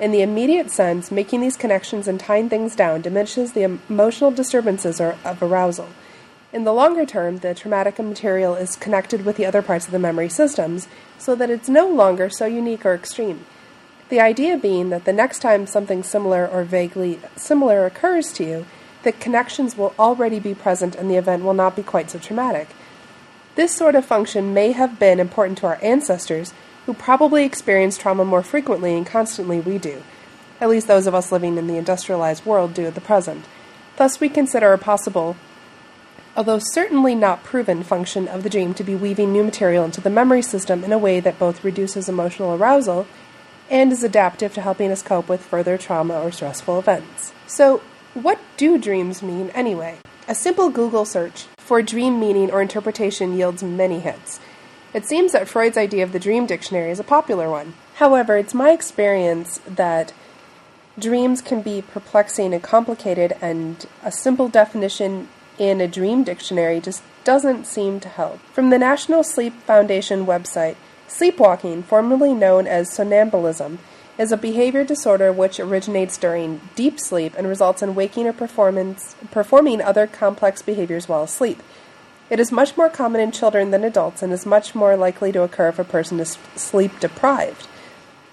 In 0.00 0.10
the 0.10 0.22
immediate 0.22 0.70
sense, 0.70 1.10
making 1.10 1.42
these 1.42 1.58
connections 1.58 2.08
and 2.08 2.18
tying 2.18 2.48
things 2.48 2.74
down 2.74 3.02
diminishes 3.02 3.52
the 3.52 3.64
emotional 3.64 4.30
disturbances 4.30 5.02
or, 5.02 5.18
of 5.22 5.42
arousal. 5.42 5.90
In 6.50 6.64
the 6.64 6.72
longer 6.72 7.04
term, 7.04 7.40
the 7.40 7.54
traumatic 7.54 7.98
material 7.98 8.54
is 8.54 8.74
connected 8.74 9.26
with 9.26 9.36
the 9.36 9.44
other 9.44 9.60
parts 9.60 9.84
of 9.84 9.92
the 9.92 9.98
memory 9.98 10.30
systems 10.30 10.88
so 11.18 11.34
that 11.34 11.50
it's 11.50 11.68
no 11.68 11.86
longer 11.86 12.30
so 12.30 12.46
unique 12.46 12.86
or 12.86 12.94
extreme. 12.94 13.44
The 14.08 14.20
idea 14.20 14.56
being 14.56 14.88
that 14.88 15.04
the 15.04 15.12
next 15.12 15.40
time 15.40 15.66
something 15.66 16.02
similar 16.02 16.48
or 16.48 16.64
vaguely 16.64 17.20
similar 17.36 17.84
occurs 17.84 18.32
to 18.32 18.44
you, 18.44 18.66
the 19.02 19.12
connections 19.12 19.76
will 19.76 19.94
already 19.98 20.40
be 20.40 20.54
present 20.54 20.94
and 20.94 21.10
the 21.10 21.16
event 21.16 21.44
will 21.44 21.54
not 21.54 21.76
be 21.76 21.82
quite 21.82 22.10
so 22.10 22.18
traumatic. 22.18 22.68
This 23.54 23.74
sort 23.74 23.94
of 23.94 24.04
function 24.04 24.54
may 24.54 24.72
have 24.72 24.98
been 24.98 25.18
important 25.20 25.58
to 25.58 25.66
our 25.66 25.78
ancestors, 25.82 26.52
who 26.86 26.94
probably 26.94 27.44
experienced 27.44 28.00
trauma 28.00 28.24
more 28.24 28.42
frequently 28.42 28.96
and 28.96 29.06
constantly 29.06 29.60
we 29.60 29.78
do. 29.78 30.02
At 30.60 30.70
least 30.70 30.86
those 30.86 31.06
of 31.06 31.14
us 31.14 31.30
living 31.30 31.58
in 31.58 31.66
the 31.66 31.76
industrialized 31.76 32.46
world 32.46 32.72
do 32.72 32.86
at 32.86 32.94
the 32.94 33.00
present. 33.00 33.44
Thus, 33.96 34.20
we 34.20 34.28
consider 34.28 34.72
a 34.72 34.78
possible, 34.78 35.36
although 36.36 36.58
certainly 36.58 37.14
not 37.14 37.44
proven, 37.44 37.82
function 37.82 38.26
of 38.28 38.42
the 38.42 38.48
dream 38.48 38.74
to 38.74 38.84
be 38.84 38.94
weaving 38.94 39.32
new 39.32 39.44
material 39.44 39.84
into 39.84 40.00
the 40.00 40.08
memory 40.08 40.40
system 40.40 40.82
in 40.82 40.92
a 40.92 40.98
way 40.98 41.20
that 41.20 41.38
both 41.38 41.64
reduces 41.64 42.08
emotional 42.08 42.54
arousal 42.54 43.06
and 43.68 43.92
is 43.92 44.02
adaptive 44.02 44.54
to 44.54 44.62
helping 44.62 44.90
us 44.90 45.02
cope 45.02 45.28
with 45.28 45.44
further 45.44 45.76
trauma 45.76 46.18
or 46.20 46.32
stressful 46.32 46.78
events. 46.78 47.32
So, 47.46 47.82
what 48.22 48.38
do 48.56 48.78
dreams 48.78 49.22
mean 49.22 49.50
anyway? 49.50 49.96
A 50.26 50.34
simple 50.34 50.70
Google 50.70 51.04
search 51.04 51.46
for 51.58 51.82
dream 51.82 52.18
meaning 52.18 52.50
or 52.50 52.60
interpretation 52.60 53.36
yields 53.36 53.62
many 53.62 54.00
hits. 54.00 54.40
It 54.92 55.06
seems 55.06 55.32
that 55.32 55.48
Freud's 55.48 55.76
idea 55.76 56.02
of 56.02 56.12
the 56.12 56.18
dream 56.18 56.46
dictionary 56.46 56.90
is 56.90 56.98
a 56.98 57.04
popular 57.04 57.48
one. 57.48 57.74
However, 57.96 58.36
it's 58.36 58.54
my 58.54 58.70
experience 58.70 59.60
that 59.66 60.12
dreams 60.98 61.40
can 61.40 61.62
be 61.62 61.82
perplexing 61.82 62.52
and 62.52 62.62
complicated, 62.62 63.36
and 63.40 63.86
a 64.02 64.10
simple 64.10 64.48
definition 64.48 65.28
in 65.58 65.80
a 65.80 65.88
dream 65.88 66.24
dictionary 66.24 66.80
just 66.80 67.02
doesn't 67.22 67.66
seem 67.66 68.00
to 68.00 68.08
help. 68.08 68.40
From 68.52 68.70
the 68.70 68.78
National 68.78 69.22
Sleep 69.22 69.54
Foundation 69.62 70.26
website, 70.26 70.76
sleepwalking, 71.06 71.82
formerly 71.82 72.34
known 72.34 72.66
as 72.66 72.90
somnambulism, 72.90 73.78
is 74.18 74.32
a 74.32 74.36
behavior 74.36 74.84
disorder 74.84 75.32
which 75.32 75.60
originates 75.60 76.18
during 76.18 76.60
deep 76.74 76.98
sleep 76.98 77.34
and 77.38 77.46
results 77.46 77.82
in 77.82 77.94
waking 77.94 78.26
or 78.26 78.32
performing 78.32 79.80
other 79.80 80.06
complex 80.08 80.60
behaviors 80.60 81.08
while 81.08 81.22
asleep. 81.22 81.62
It 82.28 82.40
is 82.40 82.52
much 82.52 82.76
more 82.76 82.90
common 82.90 83.20
in 83.20 83.32
children 83.32 83.70
than 83.70 83.84
adults 83.84 84.22
and 84.22 84.32
is 84.32 84.44
much 84.44 84.74
more 84.74 84.96
likely 84.96 85.32
to 85.32 85.42
occur 85.42 85.68
if 85.68 85.78
a 85.78 85.84
person 85.84 86.20
is 86.20 86.36
sleep 86.56 86.98
deprived. 87.00 87.68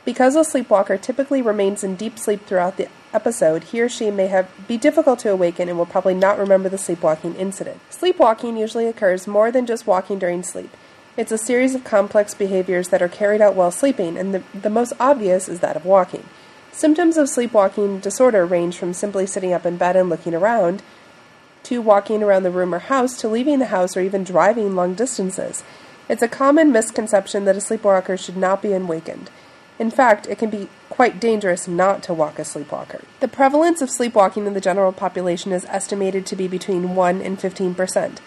Because 0.03 0.35
a 0.35 0.43
sleepwalker 0.43 0.97
typically 0.97 1.41
remains 1.41 1.83
in 1.83 1.95
deep 1.95 2.19
sleep 2.19 2.45
throughout 2.45 2.77
the 2.77 2.89
episode, 3.13 3.65
he 3.65 3.81
or 3.81 3.87
she 3.87 4.11
may 4.11 4.27
have 4.27 4.49
be 4.67 4.77
difficult 4.77 5.19
to 5.19 5.31
awaken 5.31 5.69
and 5.69 5.77
will 5.77 5.85
probably 5.85 6.13
not 6.13 6.37
remember 6.37 6.67
the 6.67 6.77
sleepwalking 6.77 7.35
incident. 7.35 7.79
Sleepwalking 7.89 8.57
usually 8.57 8.87
occurs 8.87 9.27
more 9.27 9.51
than 9.51 9.65
just 9.65 9.87
walking 9.87 10.19
during 10.19 10.43
sleep. 10.43 10.75
It's 11.17 11.31
a 11.31 11.37
series 11.37 11.75
of 11.75 11.85
complex 11.85 12.33
behaviors 12.33 12.89
that 12.89 13.01
are 13.01 13.07
carried 13.07 13.39
out 13.39 13.55
while 13.55 13.71
sleeping, 13.71 14.17
and 14.17 14.33
the, 14.33 14.43
the 14.53 14.69
most 14.69 14.91
obvious 14.99 15.47
is 15.47 15.61
that 15.61 15.77
of 15.77 15.85
walking. 15.85 16.25
Symptoms 16.73 17.15
of 17.15 17.29
sleepwalking 17.29 17.99
disorder 18.01 18.45
range 18.45 18.77
from 18.77 18.93
simply 18.93 19.25
sitting 19.25 19.53
up 19.53 19.65
in 19.65 19.77
bed 19.77 19.95
and 19.95 20.09
looking 20.09 20.35
around, 20.35 20.83
to 21.63 21.81
walking 21.81 22.21
around 22.21 22.43
the 22.43 22.51
room 22.51 22.75
or 22.75 22.79
house, 22.79 23.15
to 23.21 23.29
leaving 23.29 23.59
the 23.59 23.67
house 23.67 23.95
or 23.95 24.01
even 24.01 24.25
driving 24.25 24.75
long 24.75 24.93
distances. 24.93 25.63
It's 26.09 26.21
a 26.21 26.27
common 26.27 26.73
misconception 26.73 27.45
that 27.45 27.55
a 27.55 27.61
sleepwalker 27.61 28.17
should 28.17 28.35
not 28.35 28.61
be 28.61 28.73
awakened. 28.73 29.29
In 29.79 29.91
fact, 29.91 30.27
it 30.27 30.37
can 30.37 30.49
be 30.49 30.67
quite 30.89 31.21
dangerous 31.21 31.65
not 31.65 32.03
to 32.03 32.13
walk 32.13 32.39
a 32.39 32.43
sleepwalker. 32.43 33.01
The 33.21 33.29
prevalence 33.29 33.81
of 33.81 33.89
sleepwalking 33.89 34.45
in 34.45 34.53
the 34.53 34.61
general 34.61 34.91
population 34.91 35.53
is 35.53 35.65
estimated 35.65 36.25
to 36.25 36.35
be 36.35 36.49
between 36.49 36.93
1 36.93 37.21
and 37.21 37.39
15 37.39 37.73
percent. 37.73 38.19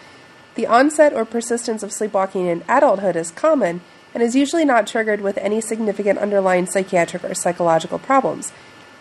The 0.58 0.66
onset 0.66 1.12
or 1.12 1.24
persistence 1.24 1.84
of 1.84 1.92
sleepwalking 1.92 2.48
in 2.48 2.64
adulthood 2.68 3.14
is 3.14 3.30
common 3.30 3.80
and 4.12 4.24
is 4.24 4.34
usually 4.34 4.64
not 4.64 4.88
triggered 4.88 5.20
with 5.20 5.38
any 5.38 5.60
significant 5.60 6.18
underlying 6.18 6.66
psychiatric 6.66 7.22
or 7.22 7.32
psychological 7.32 8.00
problems. 8.00 8.52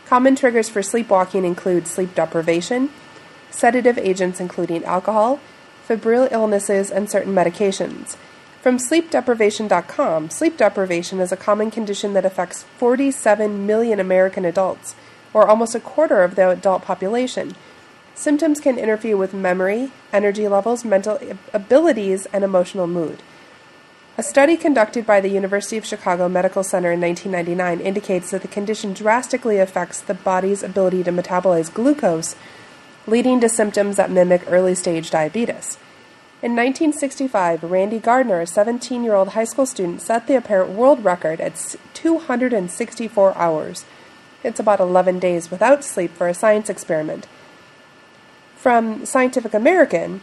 Common 0.05 0.35
triggers 0.35 0.69
for 0.69 0.83
sleepwalking 0.83 1.45
include 1.45 1.87
sleep 1.87 2.13
deprivation, 2.13 2.91
sedative 3.49 3.97
agents 3.97 4.39
including 4.39 4.85
alcohol, 4.85 5.39
febrile 5.83 6.27
illnesses, 6.29 6.91
and 6.91 7.09
certain 7.09 7.33
medications. 7.33 8.17
From 8.61 8.77
sleepdeprivation.com, 8.77 10.29
sleep 10.29 10.57
deprivation 10.57 11.19
is 11.19 11.31
a 11.31 11.35
common 11.35 11.71
condition 11.71 12.13
that 12.13 12.23
affects 12.23 12.65
47 12.77 13.65
million 13.65 13.99
American 13.99 14.45
adults, 14.45 14.93
or 15.33 15.47
almost 15.47 15.73
a 15.73 15.79
quarter 15.79 16.21
of 16.21 16.35
the 16.35 16.51
adult 16.51 16.83
population. 16.83 17.55
Symptoms 18.17 18.59
can 18.59 18.79
interfere 18.79 19.15
with 19.15 19.31
memory, 19.31 19.91
energy 20.12 20.47
levels, 20.47 20.83
mental 20.83 21.19
abilities, 21.53 22.25
and 22.33 22.43
emotional 22.43 22.88
mood. 22.88 23.21
A 24.17 24.24
study 24.24 24.57
conducted 24.57 25.05
by 25.05 25.21
the 25.21 25.29
University 25.29 25.77
of 25.77 25.86
Chicago 25.86 26.27
Medical 26.27 26.63
Center 26.63 26.91
in 26.91 27.00
1999 27.00 27.79
indicates 27.79 28.31
that 28.31 28.41
the 28.41 28.47
condition 28.47 28.91
drastically 28.93 29.59
affects 29.59 30.01
the 30.01 30.15
body's 30.15 30.63
ability 30.63 31.03
to 31.03 31.12
metabolize 31.12 31.71
glucose, 31.71 32.36
leading 33.05 33.39
to 33.39 33.47
symptoms 33.47 33.97
that 33.97 34.09
mimic 34.09 34.41
early 34.47 34.74
stage 34.74 35.12
diabetes. 35.12 35.77
In 36.41 36.55
1965, 36.55 37.62
Randy 37.62 38.00
Gardner, 38.00 38.41
a 38.41 38.47
17 38.47 39.03
year 39.03 39.13
old 39.13 39.29
high 39.29 39.43
school 39.43 39.67
student, 39.67 40.01
set 40.01 40.25
the 40.25 40.36
apparent 40.36 40.71
world 40.71 41.05
record 41.05 41.39
at 41.39 41.75
264 41.93 43.38
hours. 43.38 43.86
It's 44.43 44.59
about 44.59 44.79
11 44.79 45.19
days 45.19 45.51
without 45.51 45.83
sleep 45.83 46.13
for 46.13 46.27
a 46.27 46.33
science 46.33 46.67
experiment. 46.67 47.27
From 48.57 49.05
Scientific 49.05 49.53
American, 49.53 50.21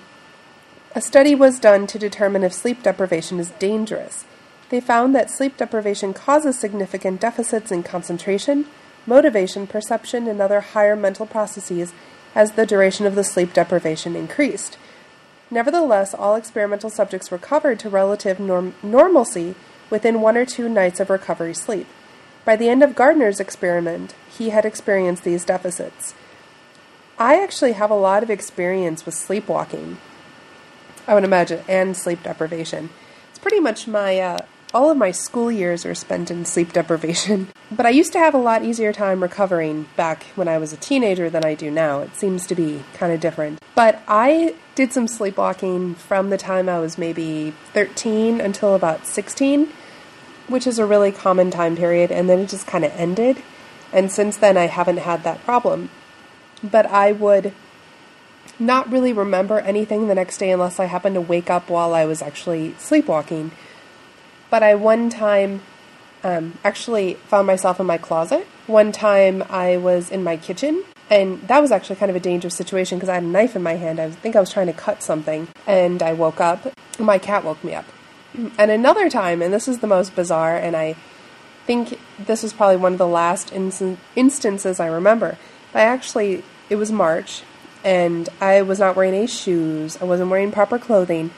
a 0.92 1.00
study 1.00 1.36
was 1.36 1.60
done 1.60 1.86
to 1.86 2.00
determine 2.00 2.42
if 2.42 2.52
sleep 2.52 2.82
deprivation 2.82 3.38
is 3.38 3.52
dangerous. 3.52 4.24
They 4.70 4.80
found 4.80 5.14
that 5.14 5.30
sleep 5.30 5.56
deprivation 5.56 6.12
causes 6.12 6.58
significant 6.58 7.20
deficits 7.20 7.70
in 7.70 7.84
concentration, 7.84 8.66
motivation, 9.06 9.68
perception, 9.68 10.26
and 10.26 10.40
other 10.40 10.60
higher 10.60 10.96
mental 10.96 11.26
processes 11.26 11.92
as 12.34 12.52
the 12.52 12.66
duration 12.66 13.06
of 13.06 13.14
the 13.14 13.22
sleep 13.22 13.52
deprivation 13.52 14.16
increased. 14.16 14.78
Nevertheless, 15.48 16.12
all 16.12 16.34
experimental 16.34 16.90
subjects 16.90 17.30
recovered 17.30 17.78
to 17.78 17.88
relative 17.88 18.40
norm- 18.40 18.74
normalcy 18.82 19.54
within 19.90 20.20
one 20.20 20.36
or 20.36 20.44
two 20.44 20.68
nights 20.68 20.98
of 20.98 21.08
recovery 21.08 21.54
sleep. 21.54 21.86
By 22.44 22.56
the 22.56 22.68
end 22.68 22.82
of 22.82 22.96
Gardner's 22.96 23.38
experiment, 23.38 24.16
he 24.28 24.50
had 24.50 24.64
experienced 24.64 25.22
these 25.22 25.44
deficits. 25.44 26.14
I 27.18 27.40
actually 27.42 27.72
have 27.72 27.90
a 27.90 27.94
lot 27.94 28.22
of 28.22 28.30
experience 28.30 29.06
with 29.06 29.14
sleepwalking, 29.14 29.98
I 31.06 31.14
would 31.14 31.24
imagine, 31.24 31.62
and 31.68 31.96
sleep 31.96 32.24
deprivation. 32.24 32.90
It's 33.30 33.38
pretty 33.38 33.60
much 33.60 33.86
my 33.86 34.18
uh, 34.18 34.38
all 34.74 34.90
of 34.90 34.96
my 34.96 35.12
school 35.12 35.52
years 35.52 35.86
are 35.86 35.94
spent 35.94 36.30
in 36.30 36.44
sleep 36.44 36.72
deprivation. 36.72 37.48
But 37.70 37.86
I 37.86 37.90
used 37.90 38.12
to 38.12 38.20
have 38.20 38.34
a 38.34 38.38
lot 38.38 38.64
easier 38.64 38.92
time 38.92 39.20
recovering 39.20 39.88
back 39.96 40.24
when 40.36 40.46
I 40.46 40.58
was 40.58 40.72
a 40.72 40.76
teenager 40.76 41.28
than 41.28 41.44
I 41.44 41.54
do 41.54 41.72
now. 41.72 42.00
It 42.00 42.14
seems 42.14 42.46
to 42.46 42.54
be 42.54 42.84
kind 42.92 43.12
of 43.12 43.18
different. 43.18 43.60
But 43.74 44.00
I 44.06 44.54
did 44.76 44.92
some 44.92 45.08
sleepwalking 45.08 45.96
from 45.96 46.30
the 46.30 46.38
time 46.38 46.68
I 46.68 46.78
was 46.78 46.98
maybe 46.98 47.52
13 47.72 48.40
until 48.40 48.76
about 48.76 49.06
16, 49.06 49.72
which 50.46 50.68
is 50.68 50.78
a 50.78 50.86
really 50.86 51.10
common 51.10 51.50
time 51.50 51.74
period, 51.74 52.12
and 52.12 52.28
then 52.28 52.38
it 52.40 52.48
just 52.48 52.66
kind 52.66 52.84
of 52.84 52.92
ended. 52.92 53.42
And 53.92 54.12
since 54.12 54.36
then, 54.36 54.56
I 54.56 54.66
haven't 54.66 54.98
had 54.98 55.24
that 55.24 55.42
problem. 55.44 55.90
But 56.64 56.86
I 56.86 57.12
would 57.12 57.52
not 58.58 58.90
really 58.90 59.12
remember 59.12 59.60
anything 59.60 60.08
the 60.08 60.14
next 60.16 60.38
day 60.38 60.50
unless 60.50 60.80
I 60.80 60.86
happened 60.86 61.14
to 61.14 61.20
wake 61.20 61.50
up 61.50 61.70
while 61.70 61.94
I 61.94 62.04
was 62.04 62.22
actually 62.22 62.74
sleepwalking 62.78 63.52
but 64.54 64.62
I 64.62 64.76
one 64.76 65.10
time 65.10 65.62
um, 66.22 66.56
actually 66.62 67.14
found 67.26 67.44
myself 67.44 67.80
in 67.80 67.86
my 67.86 67.98
closet. 67.98 68.46
One 68.68 68.92
time 68.92 69.42
I 69.50 69.78
was 69.78 70.12
in 70.12 70.22
my 70.22 70.36
kitchen, 70.36 70.84
and 71.10 71.42
that 71.48 71.60
was 71.60 71.72
actually 71.72 71.96
kind 71.96 72.08
of 72.08 72.14
a 72.14 72.20
dangerous 72.20 72.54
situation 72.54 72.96
because 72.96 73.08
I 73.08 73.14
had 73.14 73.24
a 73.24 73.26
knife 73.26 73.56
in 73.56 73.64
my 73.64 73.74
hand. 73.74 73.98
I 73.98 74.10
think 74.10 74.36
I 74.36 74.40
was 74.40 74.52
trying 74.52 74.68
to 74.68 74.72
cut 74.72 75.02
something, 75.02 75.48
and 75.66 76.00
I 76.04 76.12
woke 76.12 76.40
up. 76.40 76.72
My 77.00 77.18
cat 77.18 77.42
woke 77.42 77.64
me 77.64 77.74
up. 77.74 77.84
And 78.56 78.70
another 78.70 79.10
time, 79.10 79.42
and 79.42 79.52
this 79.52 79.66
is 79.66 79.80
the 79.80 79.88
most 79.88 80.14
bizarre, 80.14 80.56
and 80.56 80.76
I 80.76 80.94
think 81.66 81.98
this 82.16 82.44
was 82.44 82.52
probably 82.52 82.76
one 82.76 82.92
of 82.92 82.98
the 82.98 83.08
last 83.08 83.52
instances 83.52 84.78
I 84.78 84.86
remember. 84.86 85.36
I 85.74 85.80
actually, 85.80 86.44
it 86.68 86.76
was 86.76 86.90
March, 86.90 87.42
and 87.82 88.28
I 88.40 88.62
was 88.62 88.78
not 88.78 88.96
wearing 88.96 89.14
any 89.14 89.26
shoes. 89.26 89.98
I 90.00 90.04
wasn't 90.04 90.30
wearing 90.30 90.52
proper 90.52 90.78
clothing, 90.78 91.30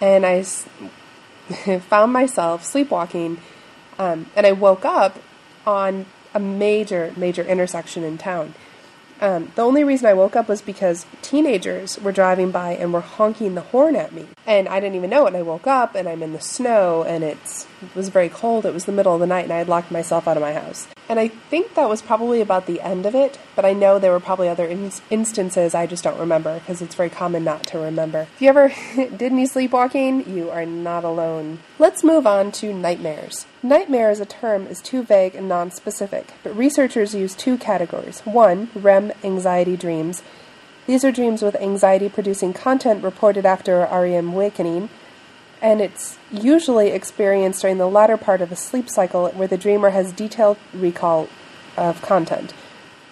and 0.00 0.26
I 0.26 0.42
found 1.80 2.12
myself 2.12 2.64
sleepwalking, 2.64 3.38
um, 3.98 4.26
and 4.36 4.46
I 4.46 4.52
woke 4.52 4.84
up 4.84 5.18
on 5.66 6.06
a 6.34 6.40
major, 6.40 7.12
major 7.16 7.42
intersection 7.42 8.02
in 8.02 8.18
town. 8.18 8.54
Um, 9.22 9.52
the 9.54 9.62
only 9.62 9.84
reason 9.84 10.08
I 10.08 10.14
woke 10.14 10.34
up 10.34 10.48
was 10.48 10.60
because 10.60 11.06
teenagers 11.22 11.96
were 12.00 12.10
driving 12.10 12.50
by 12.50 12.72
and 12.72 12.92
were 12.92 13.00
honking 13.00 13.54
the 13.54 13.60
horn 13.60 13.94
at 13.94 14.12
me. 14.12 14.26
And 14.48 14.68
I 14.68 14.80
didn't 14.80 14.96
even 14.96 15.10
know 15.10 15.26
it. 15.26 15.28
And 15.28 15.36
I 15.36 15.42
woke 15.42 15.68
up 15.68 15.94
and 15.94 16.08
I'm 16.08 16.24
in 16.24 16.32
the 16.32 16.40
snow 16.40 17.04
and 17.04 17.22
it 17.22 17.38
was 17.94 18.08
very 18.08 18.28
cold. 18.28 18.66
It 18.66 18.74
was 18.74 18.84
the 18.84 18.90
middle 18.90 19.14
of 19.14 19.20
the 19.20 19.28
night 19.28 19.44
and 19.44 19.52
I 19.52 19.58
had 19.58 19.68
locked 19.68 19.92
myself 19.92 20.26
out 20.26 20.36
of 20.36 20.40
my 20.40 20.52
house. 20.52 20.88
And 21.12 21.20
I 21.20 21.28
think 21.28 21.74
that 21.74 21.90
was 21.90 22.00
probably 22.00 22.40
about 22.40 22.64
the 22.64 22.80
end 22.80 23.04
of 23.04 23.14
it, 23.14 23.38
but 23.54 23.66
I 23.66 23.74
know 23.74 23.98
there 23.98 24.12
were 24.12 24.18
probably 24.18 24.48
other 24.48 24.64
in- 24.64 24.90
instances 25.10 25.74
I 25.74 25.86
just 25.86 26.04
don't 26.04 26.18
remember 26.18 26.58
because 26.58 26.80
it's 26.80 26.94
very 26.94 27.10
common 27.10 27.44
not 27.44 27.66
to 27.66 27.78
remember. 27.78 28.20
If 28.34 28.40
you 28.40 28.48
ever 28.48 28.72
did 28.96 29.20
any 29.20 29.44
sleepwalking, 29.44 30.26
you 30.34 30.48
are 30.48 30.64
not 30.64 31.04
alone. 31.04 31.58
Let's 31.78 32.02
move 32.02 32.26
on 32.26 32.50
to 32.52 32.72
nightmares. 32.72 33.44
Nightmare 33.62 34.08
as 34.08 34.20
a 34.20 34.24
term 34.24 34.66
is 34.66 34.80
too 34.80 35.02
vague 35.02 35.34
and 35.34 35.50
non-specific, 35.50 36.32
but 36.42 36.56
researchers 36.56 37.14
use 37.14 37.34
two 37.34 37.58
categories. 37.58 38.20
One, 38.20 38.70
REM 38.74 39.12
anxiety 39.22 39.76
dreams. 39.76 40.22
These 40.86 41.04
are 41.04 41.12
dreams 41.12 41.42
with 41.42 41.56
anxiety 41.56 42.08
producing 42.08 42.54
content 42.54 43.04
reported 43.04 43.44
after 43.44 43.80
REM 43.80 44.32
awakening, 44.32 44.88
and 45.62 45.80
it's 45.80 46.18
usually 46.30 46.90
experienced 46.90 47.62
during 47.62 47.78
the 47.78 47.88
latter 47.88 48.16
part 48.16 48.40
of 48.40 48.50
a 48.50 48.56
sleep 48.56 48.90
cycle 48.90 49.28
where 49.30 49.48
the 49.48 49.56
dreamer 49.56 49.90
has 49.90 50.12
detailed 50.12 50.58
recall 50.74 51.28
of 51.76 52.02
content. 52.02 52.52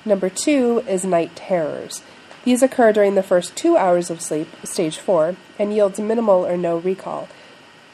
Number 0.05 0.29
two 0.29 0.83
is 0.89 1.05
night 1.05 1.37
terrors. 1.37 2.03
These 2.45 2.63
occur 2.63 2.93
during 2.93 3.15
the 3.15 3.23
first 3.23 3.55
two 3.55 3.77
hours 3.77 4.11
of 4.11 4.21
sleep, 4.21 4.49
stage 4.65 4.99
four, 4.99 5.37
and 5.59 5.73
yields 5.73 6.01
minimal 6.01 6.45
or 6.45 6.57
no 6.57 6.79
recall. 6.79 7.29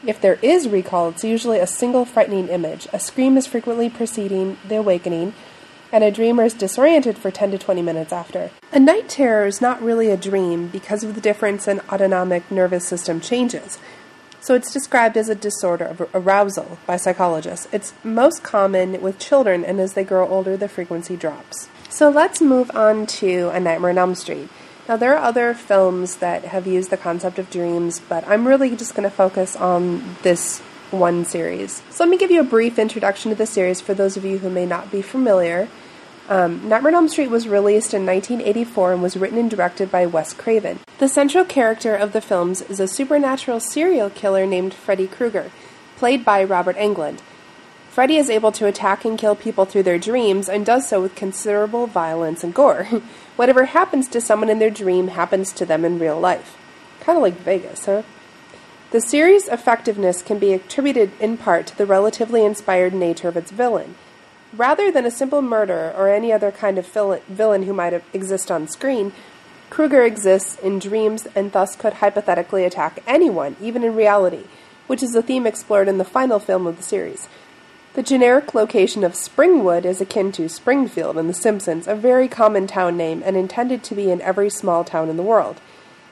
If 0.06 0.20
there 0.20 0.38
is 0.40 0.68
recall, 0.68 1.10
it's 1.10 1.25
usually 1.25 1.58
a 1.58 1.66
single 1.66 2.04
frightening 2.04 2.48
image. 2.48 2.86
A 2.92 3.00
scream 3.00 3.36
is 3.36 3.46
frequently 3.46 3.90
preceding 3.90 4.56
the 4.66 4.76
awakening, 4.76 5.34
and 5.92 6.04
a 6.04 6.10
dreamer 6.10 6.44
is 6.44 6.54
disoriented 6.54 7.18
for 7.18 7.30
10 7.30 7.50
to 7.50 7.58
20 7.58 7.82
minutes 7.82 8.12
after. 8.12 8.50
A 8.72 8.78
night 8.78 9.08
terror 9.08 9.46
is 9.46 9.60
not 9.60 9.82
really 9.82 10.10
a 10.10 10.16
dream 10.16 10.68
because 10.68 11.02
of 11.02 11.14
the 11.14 11.20
difference 11.20 11.66
in 11.66 11.80
autonomic 11.90 12.50
nervous 12.50 12.86
system 12.86 13.20
changes. 13.20 13.78
So 14.47 14.55
it's 14.55 14.73
described 14.73 15.17
as 15.17 15.29
a 15.29 15.35
disorder 15.35 15.87
of 15.87 16.09
arousal 16.15 16.79
by 16.87 16.99
psychologists. 16.99 17.67
It's 17.73 17.93
most 18.05 18.45
common 18.45 19.03
with 19.03 19.19
children, 19.19 19.65
and 19.65 19.81
as 19.81 19.95
they 19.95 20.05
grow 20.05 20.29
older, 20.29 20.57
the 20.57 20.69
frequency 20.69 21.17
drops. 21.17 21.69
So 21.88 22.11
let's 22.11 22.41
move 22.41 22.71
on 22.73 23.07
to 23.07 23.49
A 23.49 23.59
Nightmare 23.59 23.91
on 23.91 23.99
Elm 23.99 24.15
Street. 24.15 24.49
Now, 24.88 24.97
there 24.97 25.17
are 25.17 25.25
other 25.25 25.53
films 25.53 26.19
that 26.19 26.45
have 26.45 26.65
used 26.65 26.91
the 26.91 26.97
concept 26.97 27.41
of 27.41 27.50
dreams, 27.50 28.00
but 28.09 28.25
I'm 28.29 28.47
really 28.47 28.76
just 28.76 28.95
going 28.95 29.03
to 29.03 29.12
focus 29.12 29.57
on 29.57 30.15
this 30.23 30.61
one 30.93 31.25
series. 31.25 31.83
So, 31.91 32.05
let 32.05 32.11
me 32.11 32.17
give 32.17 32.31
you 32.31 32.38
a 32.38 32.45
brief 32.45 32.79
introduction 32.79 33.33
to 33.33 33.35
the 33.35 33.47
series 33.47 33.81
for 33.81 33.95
those 33.95 34.17
of 34.17 34.25
you 34.25 34.38
who 34.38 34.49
may 34.49 34.65
not 34.65 34.93
be 34.93 35.03
familiar. 35.03 35.67
Um, 36.28 36.68
Nightmare 36.68 36.90
on 36.90 36.97
Elm 36.97 37.09
Street 37.09 37.30
was 37.30 37.47
released 37.47 37.95
in 37.95 38.04
1984 38.04 38.95
and 38.95 39.02
was 39.02 39.16
written 39.16 39.38
and 39.38 39.49
directed 39.49 39.92
by 39.92 40.06
Wes 40.06 40.33
Craven. 40.33 40.80
The 40.99 41.09
central 41.09 41.45
character 41.45 41.95
of 41.95 42.12
the 42.12 42.21
films 42.21 42.62
is 42.62 42.80
a 42.80 42.88
supernatural 42.88 43.61
serial 43.61 44.11
killer 44.11 44.45
named 44.45 44.75
Freddy 44.75 45.06
Krueger, 45.06 45.52
played 45.97 46.25
by 46.25 46.42
Robert 46.42 46.76
Englund. 46.76 47.21
Freddy 47.90 48.16
is 48.16 48.28
able 48.28 48.50
to 48.52 48.66
attack 48.66 49.04
and 49.04 49.16
kill 49.16 49.37
people 49.37 49.64
through 49.64 49.85
their 49.85 49.99
dreams 49.99 50.49
and 50.49 50.66
does 50.66 50.88
so 50.88 51.00
with 51.00 51.14
considerable 51.14 51.87
violence 51.87 52.42
and 52.42 52.52
gore. 52.52 52.85
Whatever 53.37 53.66
happens 53.66 54.09
to 54.09 54.21
someone 54.21 54.50
in 54.50 54.59
their 54.59 54.68
dream 54.68 55.09
happens 55.09 55.52
to 55.52 55.64
them 55.64 55.85
in 55.85 55.99
real 55.99 56.18
life. 56.18 56.59
Kind 57.00 57.16
of 57.16 57.23
like 57.23 57.38
Vegas, 57.38 57.87
huh? 57.87 58.02
The 58.90 59.00
series' 59.00 59.49
effectiveness 59.49 60.23
can 60.23 60.38
be 60.40 60.52
attributed 60.52 61.12
in 61.21 61.38
part 61.38 61.68
to 61.68 61.78
the 61.78 61.87
relatively 61.87 62.45
inspired 62.45 62.95
nature 62.95 63.28
of 63.28 63.37
its 63.37 63.52
villain. 63.52 63.95
Rather 64.55 64.91
than 64.91 65.05
a 65.05 65.11
simple 65.11 65.43
murderer 65.43 65.93
or 65.97 66.09
any 66.09 66.33
other 66.33 66.50
kind 66.50 66.79
of 66.79 66.87
villain 66.87 67.65
who 67.65 67.73
might 67.73 68.03
exist 68.12 68.50
on 68.50 68.69
screen, 68.69 69.12
Krueger 69.71 70.05
exists 70.05 70.59
in 70.61 70.79
dreams 70.79 71.26
and 71.35 71.53
thus 71.53 71.75
could 71.75 71.95
hypothetically 71.95 72.65
attack 72.65 73.03
anyone, 73.07 73.57
even 73.61 73.83
in 73.83 73.97
reality, 73.97 74.45
which 74.87 75.03
is 75.03 75.15
a 75.15 75.23
theme 75.23 75.47
explored 75.47 75.88
in 75.88 75.99
the 75.99 76.05
final 76.05 76.38
film 76.38 76.67
of 76.67 76.76
the 76.76 76.83
series. 76.83 77.29
The 77.95 78.03
generic 78.03 78.55
location 78.55 79.05
of 79.05 79.12
Springwood 79.12 79.85
is 79.85 80.00
akin 80.00 80.31
to 80.33 80.49
Springfield 80.49 81.17
in 81.17 81.29
The 81.29 81.35
Simpsons, 81.35 81.88
a 81.88 81.95
very 81.95 82.29
common 82.29 82.67
town 82.67 82.97
name 82.97 83.23
and 83.25 83.37
intended 83.37 83.83
to 83.85 83.95
be 83.95 84.11
in 84.11 84.21
every 84.21 84.50
small 84.50 84.85
town 84.85 85.09
in 85.09 85.17
the 85.17 85.23
world. 85.23 85.61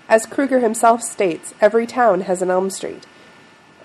As 0.09 0.27
Krueger 0.27 0.61
himself 0.61 1.03
states, 1.03 1.55
every 1.61 1.87
town 1.87 2.23
has 2.23 2.43
an 2.43 2.51
Elm 2.51 2.71
Street. 2.71 3.07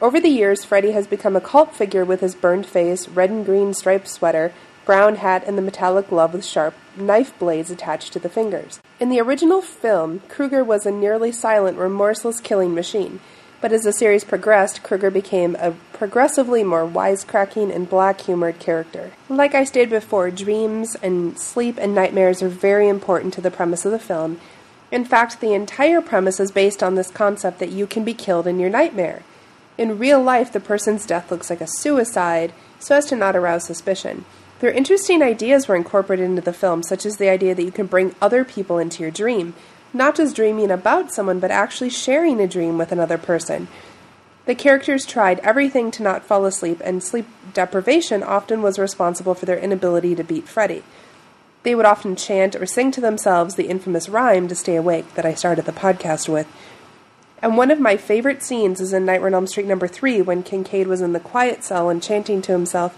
Over 0.02 0.22
the 0.22 0.30
years, 0.30 0.64
Freddy 0.64 0.92
has 0.92 1.08
become 1.08 1.36
a 1.36 1.42
cult 1.42 1.76
figure 1.76 2.06
with 2.06 2.22
his 2.22 2.34
burned 2.34 2.66
face, 2.66 3.10
red 3.10 3.30
and 3.30 3.46
green 3.46 3.74
striped 3.74 4.08
sweater, 4.08 4.54
brown 4.86 5.18
hat, 5.18 5.44
and 5.46 5.58
the 5.58 5.62
metallic 5.62 6.08
glove 6.08 6.34
with 6.34 6.46
sharp 6.46 6.74
knife 6.96 7.38
blades 7.38 7.70
attached 7.70 8.14
to 8.14 8.20
the 8.20 8.30
fingers. 8.30 8.80
In 9.02 9.10
the 9.10 9.20
original 9.20 9.62
film, 9.62 10.22
Krueger 10.30 10.64
was 10.64 10.86
a 10.86 10.92
nearly 10.92 11.34
silent, 11.34 11.78
remorseless 11.78 12.40
killing 12.40 12.74
machine, 12.74 13.20
but 13.60 13.74
as 13.74 13.84
the 13.84 13.92
series 13.92 14.24
progressed, 14.24 14.84
Krueger 14.84 15.12
became 15.12 15.58
a 15.60 15.76
progressively 15.92 16.64
more 16.64 16.88
wisecracking 16.88 17.76
and 17.76 17.90
black 17.90 18.22
humored 18.22 18.58
character. 18.58 19.12
Like 19.28 19.54
I 19.54 19.66
stated 19.66 19.90
before, 19.90 20.32
dreams 20.32 20.96
and 21.04 21.38
sleep 21.38 21.78
and 21.78 21.94
nightmares 21.94 22.42
are 22.42 22.48
very 22.48 22.88
important 22.88 23.34
to 23.34 23.42
the 23.42 23.52
premise 23.52 23.86
of 23.86 23.92
the 23.92 24.00
film. 24.00 24.40
In 24.92 25.04
fact, 25.04 25.42
the 25.42 25.54
entire 25.54 26.00
premise 26.00 26.40
is 26.40 26.52
based 26.52 26.82
on 26.82 26.96
this 26.96 27.12
concept 27.12 27.60
that 27.60 27.70
you 27.70 27.86
can 27.86 28.06
be 28.06 28.14
killed 28.14 28.48
in 28.48 28.62
your 28.62 28.70
nightmare. 28.70 29.24
In 29.80 29.98
real 29.98 30.22
life, 30.22 30.52
the 30.52 30.60
person's 30.60 31.06
death 31.06 31.32
looks 31.32 31.50
like 31.50 31.62
a 31.62 31.68
suicide 31.68 32.52
so 32.80 32.98
as 32.98 33.06
to 33.06 33.16
not 33.16 33.38
arouse 33.38 33.64
suspicion. 33.64 34.26
Their 34.60 34.72
interesting 34.72 35.24
ideas 35.24 35.70
were 35.70 35.76
incorporated 35.78 36.26
into 36.26 36.42
the 36.42 36.52
film, 36.52 36.84
such 36.84 37.06
as 37.06 37.16
the 37.16 37.30
idea 37.30 37.56
that 37.56 37.64
you 37.64 37.72
can 37.72 37.86
bring 37.86 38.14
other 38.22 38.44
people 38.44 38.78
into 38.78 39.04
your 39.04 39.12
dream, 39.12 39.54
not 39.94 40.18
just 40.18 40.36
dreaming 40.36 40.70
about 40.70 41.14
someone, 41.14 41.40
but 41.40 41.50
actually 41.50 41.92
sharing 41.92 42.42
a 42.42 42.48
dream 42.48 42.78
with 42.78 42.92
another 42.92 43.18
person. 43.18 43.70
The 44.48 44.54
characters 44.54 45.06
tried 45.06 45.40
everything 45.46 45.92
to 45.92 46.04
not 46.04 46.26
fall 46.26 46.44
asleep, 46.44 46.82
and 46.84 47.02
sleep 47.02 47.28
deprivation 47.54 48.22
often 48.22 48.62
was 48.62 48.78
responsible 48.78 49.34
for 49.34 49.46
their 49.46 49.58
inability 49.58 50.14
to 50.16 50.26
beat 50.26 50.50
Freddy. 50.50 50.84
They 51.64 51.74
would 51.74 51.86
often 51.86 52.18
chant 52.18 52.54
or 52.54 52.66
sing 52.66 52.92
to 52.92 53.02
themselves 53.02 53.56
the 53.56 53.70
infamous 53.70 54.10
rhyme 54.10 54.50
to 54.50 54.56
stay 54.56 54.76
awake 54.76 55.16
that 55.16 55.26
I 55.26 55.36
started 55.36 55.64
the 55.64 55.72
podcast 55.72 56.28
with, 56.28 56.48
and 57.42 57.58
one 57.58 57.72
of 57.72 57.80
my 57.80 57.98
favorite 57.98 58.44
scenes 58.44 58.82
is 58.82 58.94
in 58.94 59.06
Nightmare 59.06 59.28
on 59.28 59.34
Elm 59.34 59.48
Street 59.48 59.68
number 59.68 59.88
three 59.88 60.22
when 60.22 60.44
Kincaid 60.44 60.88
was 60.88 61.02
in 61.02 61.14
the 61.14 61.20
quiet 61.20 61.64
cell 61.64 61.90
and 61.90 62.02
chanting 62.02 62.42
to 62.44 62.52
himself, 62.52 62.98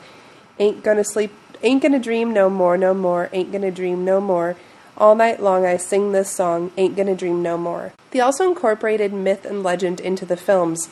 Ain't 0.59 0.83
gonna 0.83 1.03
sleep, 1.03 1.31
ain't 1.63 1.81
gonna 1.81 1.99
dream 1.99 2.33
no 2.33 2.49
more, 2.49 2.77
no 2.77 2.93
more, 2.93 3.29
ain't 3.33 3.51
gonna 3.51 3.71
dream 3.71 4.05
no 4.05 4.21
more. 4.21 4.55
All 4.97 5.15
night 5.15 5.41
long 5.41 5.65
I 5.65 5.77
sing 5.77 6.11
this 6.11 6.29
song, 6.29 6.71
Ain't 6.77 6.95
Gonna 6.95 7.15
Dream 7.15 7.41
No 7.41 7.57
More. 7.57 7.93
They 8.11 8.19
also 8.19 8.47
incorporated 8.47 9.11
myth 9.11 9.45
and 9.45 9.63
legend 9.63 9.99
into 9.99 10.25
the 10.25 10.37
films 10.37 10.89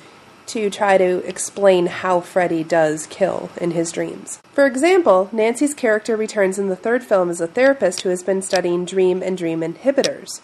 to 0.48 0.72
try 0.72 0.98
to 0.98 1.24
explain 1.28 1.86
how 1.86 2.20
Freddy 2.22 2.64
does 2.64 3.06
kill 3.06 3.52
in 3.62 3.72
his 3.72 3.92
dreams. 3.92 4.42
For 4.52 4.66
example, 4.66 5.30
Nancy's 5.32 5.76
character 5.76 6.16
returns 6.16 6.58
in 6.58 6.70
the 6.70 6.76
third 6.76 7.04
film 7.04 7.30
as 7.30 7.40
a 7.40 7.46
therapist 7.46 8.02
who 8.02 8.10
has 8.10 8.24
been 8.24 8.42
studying 8.42 8.84
dream 8.84 9.22
and 9.22 9.38
dream 9.38 9.62
inhibitors. 9.62 10.42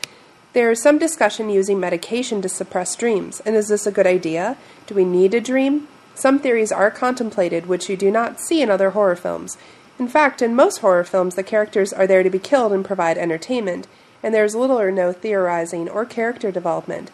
There 0.56 0.72
is 0.72 0.82
some 0.82 0.98
discussion 0.98 1.50
using 1.50 1.82
medication 1.82 2.42
to 2.42 2.48
suppress 2.48 2.96
dreams, 2.96 3.42
and 3.46 3.58
is 3.58 3.68
this 3.68 3.86
a 3.86 3.92
good 3.92 4.08
idea? 4.08 4.56
Do 4.88 4.96
we 4.96 5.04
need 5.04 5.34
a 5.34 5.42
dream? 5.42 5.90
Some 6.14 6.40
theories 6.40 6.72
are 6.72 6.90
contemplated 6.90 7.66
which 7.66 7.90
you 7.90 7.98
do 7.98 8.10
not 8.10 8.40
see 8.40 8.62
in 8.62 8.70
other 8.70 8.92
horror 8.92 9.18
films. 9.18 9.58
In 10.00 10.08
fact, 10.08 10.42
in 10.42 10.56
most 10.56 10.78
horror 10.78 11.04
films, 11.04 11.36
the 11.36 11.44
characters 11.44 11.92
are 11.92 12.08
there 12.08 12.24
to 12.24 12.30
be 12.30 12.40
killed 12.40 12.72
and 12.72 12.86
provide 12.86 13.18
entertainment, 13.18 13.86
and 14.24 14.34
there 14.34 14.46
is 14.46 14.56
little 14.56 14.80
or 14.80 14.92
no 14.92 15.12
theorizing 15.12 15.90
or 15.90 16.06
character 16.06 16.54
development. 16.54 17.12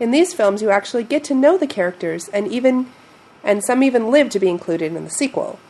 In 0.00 0.10
these 0.10 0.34
films, 0.34 0.60
you 0.60 0.70
actually 0.70 1.04
get 1.04 1.22
to 1.24 1.34
know 1.34 1.56
the 1.56 1.68
characters, 1.68 2.26
and 2.30 2.48
even 2.48 2.90
and 3.44 3.62
some 3.62 3.84
even 3.84 4.10
live 4.10 4.30
to 4.30 4.40
be 4.40 4.48
included 4.48 4.96
in 4.96 5.04
the 5.04 5.10
sequel. 5.10 5.60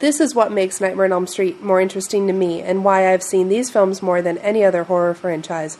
This 0.00 0.20
is 0.20 0.34
what 0.34 0.52
makes 0.52 0.80
Nightmare 0.80 1.06
on 1.06 1.12
Elm 1.12 1.26
Street 1.26 1.62
more 1.62 1.80
interesting 1.80 2.26
to 2.26 2.32
me 2.32 2.60
and 2.60 2.84
why 2.84 3.10
I've 3.10 3.22
seen 3.22 3.48
these 3.48 3.70
films 3.70 4.02
more 4.02 4.20
than 4.20 4.38
any 4.38 4.62
other 4.62 4.84
horror 4.84 5.14
franchise, 5.14 5.78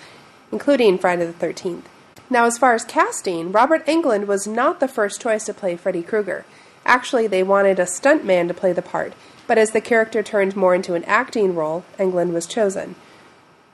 including 0.53 0.99
Friday 0.99 1.27
the 1.27 1.33
13th. 1.33 1.85
Now, 2.31 2.47
as 2.47 2.59
far 2.59 2.75
as 2.75 2.85
casting, 2.85 3.53
Robert 3.53 3.87
Englund 3.87 4.27
was 4.27 4.47
not 4.47 4.81
the 4.81 4.89
first 4.89 5.21
choice 5.21 5.45
to 5.45 5.55
play 5.55 5.77
Freddy 5.77 6.03
Krueger. 6.03 6.45
Actually, 6.87 7.27
they 7.27 7.43
wanted 7.43 7.79
a 7.79 7.85
stuntman 7.85 8.49
to 8.49 8.55
play 8.55 8.73
the 8.73 8.83
part, 8.83 9.13
but 9.47 9.59
as 9.59 9.71
the 9.71 9.81
character 9.81 10.23
turned 10.23 10.57
more 10.57 10.75
into 10.75 10.95
an 10.95 11.05
acting 11.05 11.55
role, 11.55 11.85
Englund 11.99 12.33
was 12.33 12.47
chosen. 12.47 12.95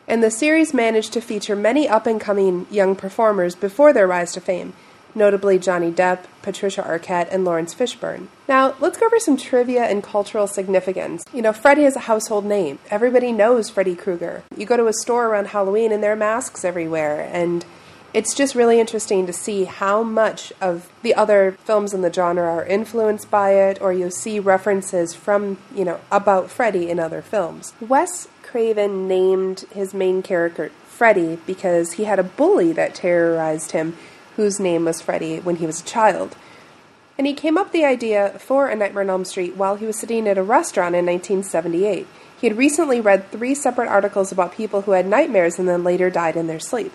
And 0.09 0.22
the 0.22 0.30
series 0.30 0.74
managed 0.74 1.12
to 1.12 1.20
feature 1.20 1.54
many 1.54 1.88
up 1.88 2.06
and 2.06 2.20
coming 2.20 2.66
young 2.70 2.96
performers 2.96 3.54
before 3.54 3.92
their 3.92 4.09
rise 4.09 4.33
to 4.33 4.40
fame, 4.40 4.72
notably 5.14 5.59
Johnny 5.59 5.90
Depp, 5.90 6.25
Patricia 6.42 6.83
Arquette, 6.83 7.29
and 7.31 7.44
Laurence 7.44 7.75
Fishburne. 7.75 8.29
Now, 8.49 8.75
let's 8.81 8.99
go 8.99 9.07
over 9.07 9.18
some 9.18 9.37
trivia 9.37 9.85
and 9.85 10.03
cultural 10.03 10.46
significance. 10.46 11.25
You 11.33 11.42
know, 11.42 11.53
Freddy 11.53 11.85
is 11.85 11.96
a 11.96 12.01
household 12.01 12.44
name. 12.44 12.79
Everybody 12.90 13.33
knows 13.33 13.70
Freddy 13.70 13.94
Krueger. 13.94 14.42
You 14.57 14.66
go 14.66 14.77
to 14.77 14.87
a 14.87 14.92
store 14.92 15.27
around 15.27 15.49
Halloween 15.49 15.92
and 15.92 16.03
there 16.03 16.12
are 16.12 16.16
masks 16.16 16.64
everywhere, 16.64 17.29
and 17.33 17.64
it's 18.12 18.35
just 18.35 18.55
really 18.55 18.81
interesting 18.81 19.27
to 19.27 19.33
see 19.33 19.64
how 19.64 20.03
much 20.03 20.53
of 20.61 20.90
the 21.03 21.14
other 21.14 21.57
films 21.64 21.94
in 21.94 22.03
the 22.03 22.12
genre 22.12 22.42
are 22.42 22.64
influenced 22.64 23.31
by 23.31 23.53
it, 23.53 23.81
or 23.81 23.92
you'll 23.92 24.11
see 24.11 24.40
references 24.40 25.14
from, 25.14 25.59
you 25.75 25.85
know, 25.85 26.01
about 26.11 26.51
Freddy 26.51 26.90
in 26.90 26.99
other 26.99 27.23
films. 27.23 27.73
Wes 27.81 28.27
Craven 28.42 29.07
named 29.07 29.61
his 29.73 29.94
main 29.94 30.23
character 30.23 30.73
Freddy 30.88 31.38
because 31.46 31.92
he 31.92 32.05
had 32.05 32.18
a 32.18 32.25
bully 32.25 32.73
that 32.73 32.94
terrorized 32.94 33.73
him 33.73 33.96
whose 34.40 34.59
name 34.59 34.87
was 34.87 35.03
Freddy 35.03 35.38
when 35.38 35.57
he 35.57 35.66
was 35.66 35.81
a 35.81 35.85
child. 35.85 36.35
And 37.18 37.26
he 37.26 37.35
came 37.35 37.59
up 37.59 37.72
the 37.72 37.85
idea 37.85 38.31
for 38.38 38.68
A 38.68 38.74
Nightmare 38.74 39.05
on 39.05 39.11
Elm 39.11 39.24
Street 39.26 39.55
while 39.55 39.76
he 39.76 39.85
was 39.85 39.98
sitting 39.98 40.26
at 40.26 40.38
a 40.38 40.42
restaurant 40.42 40.94
in 40.94 41.05
1978. 41.05 42.07
He 42.40 42.48
had 42.48 42.57
recently 42.57 43.03
read 43.03 43.31
three 43.31 43.55
separate 43.55 43.88
articles 43.88 44.33
about 44.33 44.55
people 44.55 44.83
who 44.83 44.92
had 44.92 45.07
nightmares 45.07 45.59
and 45.59 45.68
then 45.68 45.85
later 45.85 46.09
died 46.09 46.37
in 46.37 46.46
their 46.46 46.59
sleep. 46.59 46.92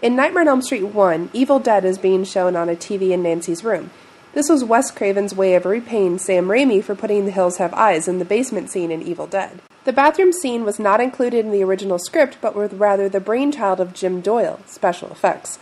In 0.00 0.14
Nightmare 0.14 0.42
on 0.42 0.48
Elm 0.48 0.62
Street 0.62 0.84
1, 0.84 1.30
Evil 1.32 1.58
Dead 1.58 1.84
is 1.84 1.98
being 1.98 2.22
shown 2.22 2.54
on 2.54 2.68
a 2.68 2.76
TV 2.76 3.10
in 3.10 3.24
Nancy's 3.24 3.64
room. 3.64 3.90
This 4.32 4.48
was 4.48 4.62
Wes 4.62 4.92
Craven's 4.92 5.34
way 5.34 5.56
of 5.56 5.66
repaying 5.66 6.18
Sam 6.18 6.46
Raimi 6.46 6.82
for 6.82 6.94
putting 6.94 7.24
The 7.24 7.32
Hills 7.32 7.56
Have 7.56 7.74
Eyes 7.74 8.06
in 8.06 8.20
the 8.20 8.24
basement 8.24 8.70
scene 8.70 8.92
in 8.92 9.02
Evil 9.02 9.26
Dead. 9.26 9.60
The 9.84 9.92
bathroom 9.92 10.32
scene 10.32 10.64
was 10.64 10.78
not 10.78 11.00
included 11.00 11.44
in 11.44 11.50
the 11.50 11.64
original 11.64 11.98
script, 11.98 12.38
but 12.40 12.54
was 12.54 12.72
rather 12.72 13.08
the 13.08 13.18
brainchild 13.18 13.80
of 13.80 13.92
Jim 13.92 14.20
Doyle, 14.20 14.60
special 14.66 15.10
effects. 15.10 15.58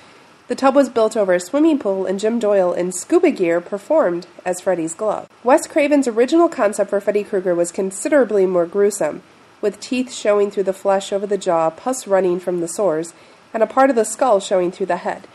The 0.50 0.56
tub 0.56 0.74
was 0.74 0.88
built 0.88 1.16
over 1.16 1.32
a 1.32 1.38
swimming 1.38 1.78
pool, 1.78 2.06
and 2.06 2.18
Jim 2.18 2.40
Doyle, 2.40 2.72
in 2.72 2.90
scuba 2.90 3.30
gear, 3.30 3.60
performed 3.60 4.26
as 4.44 4.60
Freddy's 4.60 4.94
glove. 4.94 5.28
Wes 5.44 5.68
Craven's 5.68 6.08
original 6.08 6.48
concept 6.48 6.90
for 6.90 7.00
Freddy 7.00 7.22
Krueger 7.22 7.54
was 7.54 7.70
considerably 7.70 8.46
more 8.46 8.66
gruesome, 8.66 9.22
with 9.60 9.78
teeth 9.78 10.12
showing 10.12 10.50
through 10.50 10.64
the 10.64 10.72
flesh 10.72 11.12
over 11.12 11.24
the 11.24 11.38
jaw, 11.38 11.70
pus 11.70 12.08
running 12.08 12.40
from 12.40 12.58
the 12.60 12.66
sores, 12.66 13.14
and 13.54 13.62
a 13.62 13.66
part 13.68 13.90
of 13.90 13.96
the 13.96 14.04
skull 14.04 14.40
showing 14.40 14.72
through 14.72 14.86
the 14.86 14.96
head. 14.96 15.28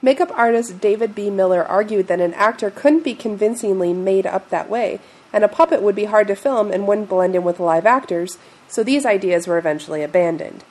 Makeup 0.00 0.30
artist 0.34 0.80
David 0.80 1.14
B. 1.14 1.28
Miller 1.28 1.62
argued 1.62 2.06
that 2.06 2.22
an 2.22 2.32
actor 2.32 2.70
couldn't 2.70 3.04
be 3.04 3.14
convincingly 3.14 3.92
made 3.92 4.26
up 4.26 4.48
that 4.48 4.70
way, 4.70 4.98
and 5.30 5.44
a 5.44 5.48
puppet 5.48 5.82
would 5.82 5.94
be 5.94 6.06
hard 6.06 6.26
to 6.28 6.34
film 6.34 6.70
and 6.70 6.88
wouldn't 6.88 7.10
blend 7.10 7.36
in 7.36 7.44
with 7.44 7.60
live 7.60 7.84
actors, 7.84 8.38
so 8.66 8.82
these 8.82 9.04
ideas 9.04 9.46
were 9.46 9.58
eventually 9.58 10.02
abandoned. 10.02 10.64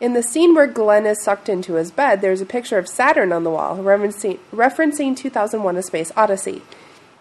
In 0.00 0.12
the 0.12 0.22
scene 0.22 0.54
where 0.54 0.66
Glenn 0.66 1.06
is 1.06 1.22
sucked 1.22 1.48
into 1.48 1.74
his 1.74 1.92
bed, 1.92 2.20
there's 2.20 2.40
a 2.40 2.46
picture 2.46 2.78
of 2.78 2.88
Saturn 2.88 3.32
on 3.32 3.44
the 3.44 3.50
wall, 3.50 3.76
referencing, 3.76 4.38
referencing 4.52 5.16
2001 5.16 5.76
A 5.76 5.82
Space 5.82 6.12
Odyssey. 6.16 6.62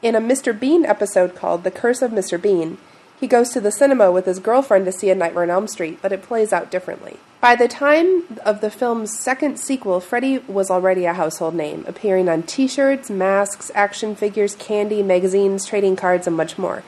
In 0.01 0.15
a 0.15 0.21
Mr. 0.21 0.59
Bean 0.59 0.83
episode 0.85 1.35
called 1.35 1.63
The 1.63 1.71
Curse 1.71 2.01
of 2.01 2.11
Mr. 2.11 2.41
Bean, 2.41 2.79
he 3.19 3.27
goes 3.27 3.51
to 3.51 3.61
the 3.61 3.71
cinema 3.71 4.11
with 4.11 4.25
his 4.25 4.39
girlfriend 4.39 4.85
to 4.85 4.91
see 4.91 5.09
A 5.09 5.15
Nightmare 5.15 5.43
on 5.43 5.49
Elm 5.51 5.67
Street, 5.67 5.99
but 6.01 6.11
it 6.11 6.23
plays 6.23 6.51
out 6.51 6.71
differently. 6.71 7.17
By 7.39 7.55
the 7.55 7.67
time 7.67 8.23
of 8.43 8.59
the 8.59 8.71
film's 8.71 9.17
second 9.17 9.59
sequel, 9.59 9.99
Freddy 9.99 10.39
was 10.39 10.71
already 10.71 11.05
a 11.05 11.13
household 11.13 11.53
name, 11.53 11.85
appearing 11.87 12.27
on 12.27 12.43
t 12.43 12.67
shirts, 12.67 13.09
masks, 13.09 13.71
action 13.75 14.15
figures, 14.15 14.55
candy, 14.55 15.03
magazines, 15.03 15.65
trading 15.65 15.95
cards, 15.95 16.25
and 16.25 16.35
much 16.35 16.57
more. 16.57 16.83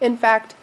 In 0.00 0.16
fact, 0.16 0.54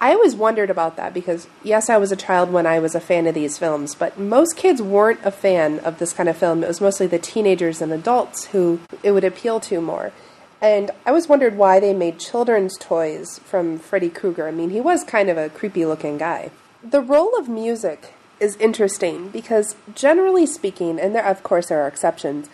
I 0.00 0.12
always 0.12 0.34
wondered 0.34 0.68
about 0.68 0.96
that 0.96 1.14
because, 1.14 1.46
yes, 1.62 1.88
I 1.88 1.96
was 1.96 2.12
a 2.12 2.16
child 2.16 2.52
when 2.52 2.66
I 2.66 2.78
was 2.78 2.94
a 2.94 3.00
fan 3.00 3.26
of 3.26 3.34
these 3.34 3.56
films, 3.56 3.94
but 3.94 4.18
most 4.18 4.56
kids 4.56 4.82
weren't 4.82 5.20
a 5.24 5.30
fan 5.30 5.78
of 5.80 5.98
this 5.98 6.12
kind 6.12 6.28
of 6.28 6.36
film. 6.36 6.62
It 6.62 6.68
was 6.68 6.82
mostly 6.82 7.06
the 7.06 7.18
teenagers 7.18 7.80
and 7.80 7.92
adults 7.92 8.46
who 8.46 8.80
it 9.02 9.12
would 9.12 9.24
appeal 9.24 9.58
to 9.60 9.80
more. 9.80 10.12
And 10.60 10.90
I 11.06 11.10
always 11.10 11.28
wondered 11.28 11.56
why 11.56 11.80
they 11.80 11.94
made 11.94 12.18
children's 12.18 12.76
toys 12.76 13.38
from 13.40 13.78
Freddy 13.78 14.10
Krueger. 14.10 14.48
I 14.48 14.50
mean, 14.50 14.70
he 14.70 14.80
was 14.80 15.02
kind 15.02 15.30
of 15.30 15.38
a 15.38 15.48
creepy 15.48 15.86
looking 15.86 16.18
guy. 16.18 16.50
The 16.82 17.00
role 17.00 17.36
of 17.38 17.48
music 17.48 18.12
is 18.38 18.56
interesting 18.56 19.30
because, 19.30 19.76
generally 19.94 20.44
speaking, 20.44 21.00
and 21.00 21.14
there, 21.14 21.24
of 21.24 21.42
course 21.42 21.68
there 21.68 21.82
are 21.82 21.88
exceptions, 21.88 22.50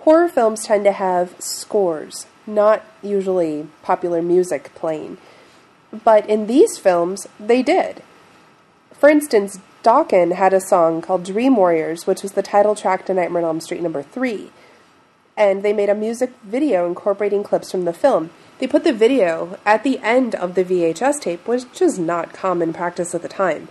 horror 0.00 0.28
films 0.28 0.64
tend 0.64 0.84
to 0.84 0.92
have 0.92 1.34
scores, 1.40 2.26
not 2.46 2.84
usually 3.02 3.66
popular 3.82 4.22
music 4.22 4.72
playing. 4.76 5.18
But 6.04 6.28
in 6.28 6.46
these 6.46 6.78
films, 6.78 7.26
they 7.38 7.62
did. 7.62 8.02
For 8.92 9.08
instance, 9.08 9.60
Dokken 9.82 10.32
had 10.34 10.52
a 10.52 10.60
song 10.60 11.00
called 11.00 11.24
Dream 11.24 11.56
Warriors, 11.56 12.06
which 12.06 12.22
was 12.22 12.32
the 12.32 12.42
title 12.42 12.74
track 12.74 13.06
to 13.06 13.14
Nightmare 13.14 13.42
on 13.42 13.48
Elm 13.48 13.60
Street 13.60 13.82
number 13.82 14.02
3 14.02 14.50
and 15.36 15.62
they 15.62 15.72
made 15.72 15.88
a 15.88 15.94
music 15.94 16.32
video 16.42 16.86
incorporating 16.86 17.42
clips 17.42 17.70
from 17.70 17.84
the 17.84 17.92
film. 17.92 18.30
They 18.58 18.66
put 18.66 18.84
the 18.84 18.92
video 18.92 19.58
at 19.66 19.84
the 19.84 19.98
end 19.98 20.34
of 20.34 20.54
the 20.54 20.64
VHS 20.64 21.20
tape, 21.20 21.46
which 21.46 21.82
is 21.82 21.98
not 21.98 22.32
common 22.32 22.72
practice 22.72 23.14
at 23.14 23.22
the 23.22 23.28
time. 23.28 23.68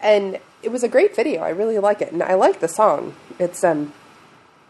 And 0.00 0.38
it 0.62 0.70
was 0.70 0.82
a 0.82 0.88
great 0.88 1.16
video. 1.16 1.40
I 1.40 1.48
really 1.48 1.78
like 1.78 2.02
it, 2.02 2.12
and 2.12 2.22
I 2.22 2.34
like 2.34 2.60
the 2.60 2.68
song. 2.68 3.14
It's 3.38 3.64
um, 3.64 3.94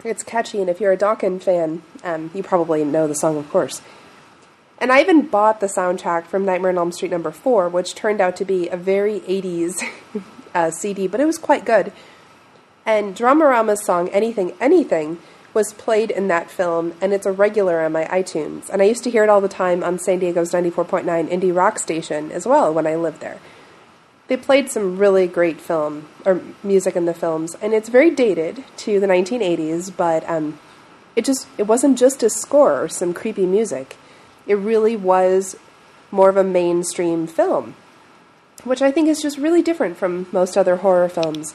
it's 0.05 0.23
catchy, 0.23 0.61
and 0.61 0.71
if 0.71 0.81
you're 0.81 0.93
a 0.93 0.97
Dokken 0.97 1.43
fan, 1.43 1.83
um, 2.05 2.31
you 2.35 2.43
probably 2.43 2.85
know 2.85 3.09
the 3.09 3.15
song, 3.15 3.37
of 3.37 3.51
course. 3.51 3.83
And 4.83 4.91
I 4.91 5.01
even 5.01 5.29
bought 5.29 5.61
the 5.61 5.69
soundtrack 5.69 6.25
from 6.25 6.45
Nightmare 6.45 6.73
on 6.73 6.77
Elm 6.77 6.91
Street 6.91 7.13
number 7.13 7.31
four, 7.31 7.69
which 7.69 7.95
turned 7.95 8.21
out 8.21 8.35
to 8.35 8.45
be 8.45 8.69
a 8.69 8.77
very 8.77 9.21
80s 9.21 9.81
uh, 10.57 10.73
CD, 10.73 11.07
but 11.07 11.21
it 11.21 11.25
was 11.25 11.39
quite 11.39 11.65
good. 11.65 11.93
And 12.85 13.15
Dramarama's 13.15 13.85
song 13.85 14.09
"Anything 14.09 14.55
Anything" 14.61 15.19
was 15.55 15.73
played 15.73 16.11
in 16.11 16.27
that 16.29 16.51
film, 16.51 16.95
and 17.01 17.13
it's 17.13 17.27
a 17.27 17.31
regular 17.31 17.81
on 17.81 17.93
my 17.93 18.07
iTunes. 18.07 18.69
And 18.71 18.83
I 18.83 18.87
used 18.87 19.05
to 19.05 19.11
hear 19.11 19.23
it 19.23 19.29
all 19.29 19.41
the 19.41 19.49
time 19.49 19.85
on 19.85 20.01
San 20.01 20.19
Diego's 20.19 20.51
94.9 20.51 21.05
indie 21.29 21.55
rock 21.55 21.79
station 21.79 22.33
as 22.33 22.45
well 22.45 22.75
when 22.75 22.87
I 22.87 22.97
lived 22.97 23.21
there. 23.21 23.39
They 24.27 24.37
played 24.37 24.69
some 24.69 24.99
really 24.99 25.29
great 25.29 25.61
film 25.61 26.09
or 26.27 26.41
music 26.65 26.97
in 26.97 27.05
the 27.05 27.15
films, 27.15 27.55
and 27.63 27.73
it's 27.73 27.89
very 27.89 28.11
dated 28.11 28.65
to 28.79 28.99
the 28.99 29.07
1980s, 29.07 29.97
but 29.97 30.29
um, 30.29 30.59
it 31.15 31.25
just 31.25 31.47
it 31.57 31.69
wasn't 31.69 32.01
just 32.01 32.25
a 32.25 32.31
score 32.31 32.83
or 32.83 32.89
some 32.89 33.15
creepy 33.15 33.47
music. 33.47 33.97
It 34.53 34.57
really 34.57 34.97
was 34.97 35.57
more 36.11 36.29
of 36.29 36.37
a 36.37 36.45
mainstream 36.45 37.27
film, 37.27 37.75
which 38.65 38.83
I 38.83 38.91
think 38.91 39.09
is 39.09 39.23
just 39.23 39.39
really 39.39 39.63
different 39.63 39.97
from 39.97 40.27
most 40.31 40.59
other 40.59 40.77
horror 40.77 41.09
films. 41.09 41.55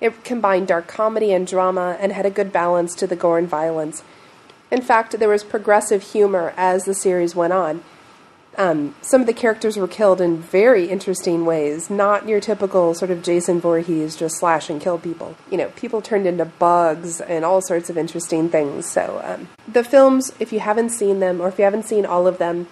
It 0.00 0.24
combined 0.24 0.66
dark 0.66 0.88
comedy 0.88 1.32
and 1.32 1.46
drama 1.46 1.96
and 2.00 2.10
had 2.10 2.26
a 2.26 2.30
good 2.30 2.52
balance 2.52 2.96
to 2.96 3.06
the 3.06 3.14
gore 3.14 3.38
and 3.38 3.48
violence. 3.48 4.02
In 4.72 4.82
fact, 4.82 5.20
there 5.20 5.28
was 5.28 5.44
progressive 5.44 6.02
humor 6.02 6.52
as 6.56 6.84
the 6.84 6.94
series 6.94 7.36
went 7.36 7.52
on. 7.52 7.84
Um, 8.58 8.94
some 9.00 9.22
of 9.22 9.26
the 9.26 9.32
characters 9.32 9.76
were 9.76 9.88
killed 9.88 10.20
in 10.20 10.38
very 10.38 10.86
interesting 10.86 11.46
ways, 11.46 11.88
not 11.88 12.28
your 12.28 12.38
typical 12.38 12.92
sort 12.92 13.10
of 13.10 13.22
Jason 13.22 13.60
Voorhees 13.60 14.14
just 14.14 14.38
slash 14.38 14.68
and 14.68 14.80
kill 14.80 14.98
people. 14.98 15.36
You 15.50 15.56
know, 15.56 15.68
people 15.70 16.02
turned 16.02 16.26
into 16.26 16.44
bugs 16.44 17.20
and 17.20 17.44
all 17.44 17.62
sorts 17.62 17.88
of 17.88 17.96
interesting 17.96 18.50
things. 18.50 18.86
So, 18.86 19.22
um, 19.24 19.48
the 19.66 19.82
films, 19.82 20.32
if 20.38 20.52
you 20.52 20.60
haven't 20.60 20.90
seen 20.90 21.20
them 21.20 21.40
or 21.40 21.48
if 21.48 21.58
you 21.58 21.64
haven't 21.64 21.86
seen 21.86 22.04
all 22.04 22.26
of 22.26 22.38
them, 22.38 22.66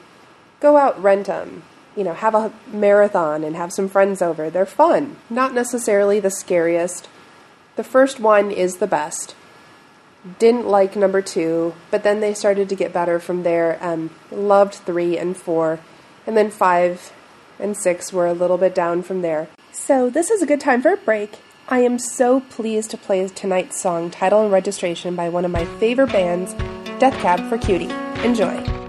go 0.60 0.76
out, 0.76 1.02
rent 1.02 1.26
them. 1.26 1.62
You 1.96 2.04
know, 2.04 2.14
have 2.14 2.34
a 2.34 2.52
marathon 2.70 3.42
and 3.42 3.56
have 3.56 3.72
some 3.72 3.88
friends 3.88 4.22
over. 4.22 4.48
They're 4.50 4.66
fun. 4.66 5.16
Not 5.28 5.54
necessarily 5.54 6.20
the 6.20 6.30
scariest 6.30 7.08
the 7.80 7.84
first 7.84 8.20
one 8.20 8.50
is 8.50 8.76
the 8.76 8.86
best. 8.86 9.34
Didn't 10.38 10.66
like 10.66 10.96
number 10.96 11.22
two, 11.22 11.74
but 11.90 12.02
then 12.02 12.20
they 12.20 12.34
started 12.34 12.68
to 12.68 12.74
get 12.74 12.92
better 12.92 13.18
from 13.18 13.42
there. 13.42 13.78
Um, 13.80 14.10
loved 14.30 14.74
three 14.74 15.16
and 15.16 15.36
four, 15.36 15.80
and 16.26 16.36
then 16.36 16.50
five 16.50 17.12
and 17.58 17.76
six 17.76 18.12
were 18.12 18.26
a 18.26 18.34
little 18.34 18.58
bit 18.58 18.74
down 18.74 19.02
from 19.02 19.22
there. 19.22 19.48
So 19.72 20.10
this 20.10 20.30
is 20.30 20.42
a 20.42 20.46
good 20.46 20.60
time 20.60 20.82
for 20.82 20.92
a 20.92 20.96
break. 20.96 21.38
I 21.68 21.80
am 21.80 21.98
so 21.98 22.40
pleased 22.40 22.90
to 22.90 22.96
play 22.96 23.26
tonight's 23.28 23.80
song, 23.80 24.10
title 24.10 24.42
and 24.42 24.52
registration, 24.52 25.14
by 25.14 25.28
one 25.28 25.44
of 25.44 25.50
my 25.50 25.64
favorite 25.78 26.12
bands, 26.12 26.52
Death 26.98 27.14
Cab 27.22 27.48
for 27.48 27.56
Cutie. 27.56 27.90
Enjoy. 28.24 28.79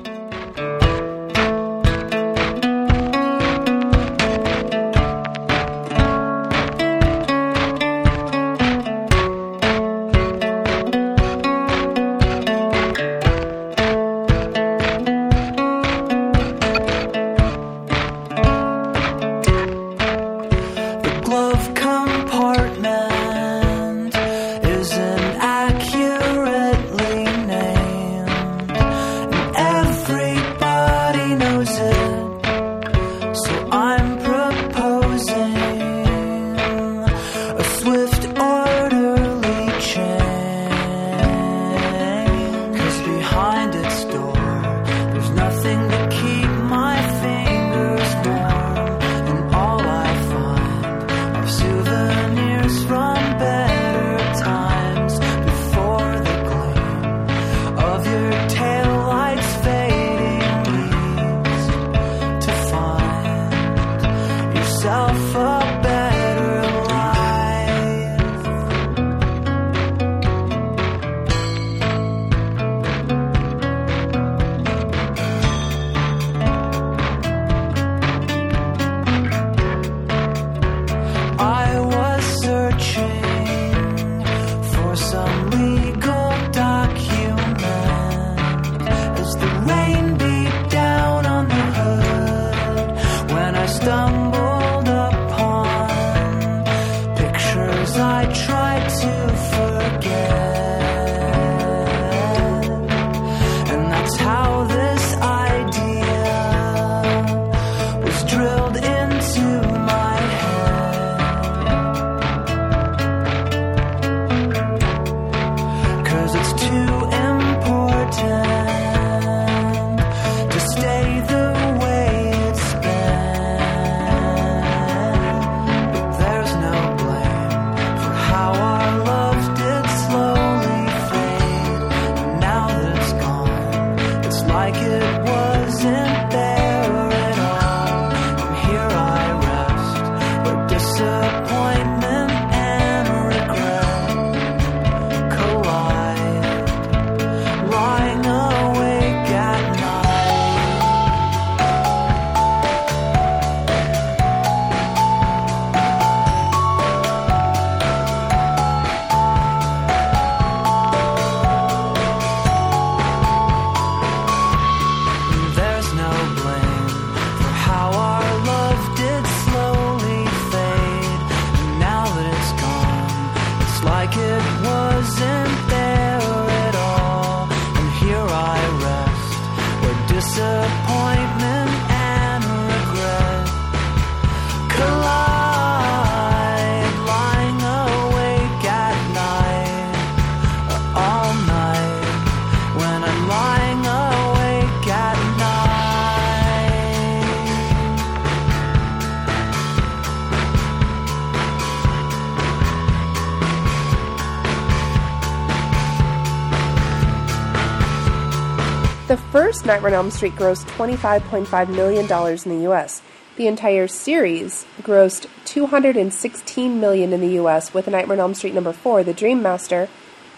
Nightmare 209.65 209.91
on 209.91 209.95
Elm 209.95 210.11
Street 210.11 210.35
grossed 210.35 210.65
$25.5 210.77 211.69
million 211.69 212.03
in 212.05 212.59
the 212.59 212.71
US. 212.71 213.01
The 213.35 213.47
entire 213.47 213.87
series 213.87 214.65
grossed 214.81 215.27
216 215.45 216.79
million 216.79 217.13
in 217.13 217.21
the 217.21 217.39
US, 217.39 217.73
with 217.73 217.87
Nightmare 217.87 218.17
on 218.17 218.21
Elm 218.21 218.33
Street 218.33 218.53
number 218.53 218.73
4, 218.73 219.03
The 219.03 219.13
Dream 219.13 219.41
Master, 219.41 219.89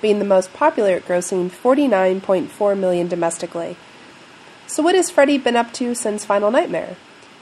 being 0.01 0.19
the 0.19 0.25
most 0.25 0.53
popular 0.53 0.99
grossing 0.99 1.49
49.4 1.49 2.77
million 2.77 3.07
domestically. 3.07 3.77
So, 4.67 4.83
what 4.83 4.95
has 4.95 5.09
Freddy 5.09 5.37
been 5.37 5.55
up 5.55 5.73
to 5.73 5.95
since 5.95 6.25
Final 6.25 6.51
Nightmare? 6.51 6.95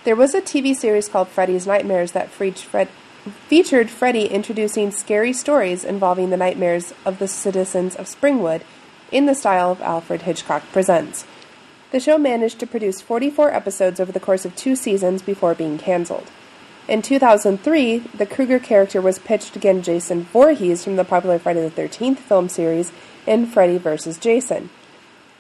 There 0.04 0.16
was 0.16 0.34
a 0.34 0.42
TV 0.42 0.76
series 0.76 1.08
called 1.08 1.28
Freddy's 1.28 1.68
Nightmares 1.68 2.14
that 2.14 2.30
Fred- 2.32 2.90
featured 3.48 3.90
Freddy 3.90 4.26
introducing 4.26 4.92
scary 4.92 5.34
stories 5.34 5.84
involving 5.84 6.30
the 6.30 6.38
nightmares 6.38 6.94
of 7.06 7.20
the 7.20 7.28
citizens 7.28 7.96
of 7.96 8.08
Springwood 8.08 8.62
in 9.12 9.26
the 9.26 9.36
style 9.36 9.72
of 9.72 9.82
Alfred 9.82 10.24
Hitchcock 10.24 10.64
Presents. 10.72 11.26
The 11.92 12.00
show 12.00 12.18
managed 12.18 12.60
to 12.60 12.68
produce 12.68 13.02
44 13.02 13.54
episodes 13.54 14.00
over 14.00 14.14
the 14.14 14.20
course 14.22 14.46
of 14.46 14.56
two 14.56 14.78
seasons 14.78 15.22
before 15.22 15.54
being 15.54 15.78
cancelled. 15.78 16.32
In 16.88 17.02
2003, 17.02 18.00
the 18.16 18.26
Krueger 18.26 18.60
character 18.60 19.02
was 19.02 19.20
pitched 19.20 19.58
again 19.58 19.82
Jason 19.82 20.24
Voorhees 20.24 20.86
from 20.86 20.96
the 20.96 21.04
popular 21.04 21.38
Friday 21.38 21.68
the 21.68 21.82
13th 21.82 22.20
film 22.20 22.48
series 22.48 22.94
in 23.28 23.46
Freddy 23.46 23.78
vs. 23.78 24.18
Jason. 24.18 24.70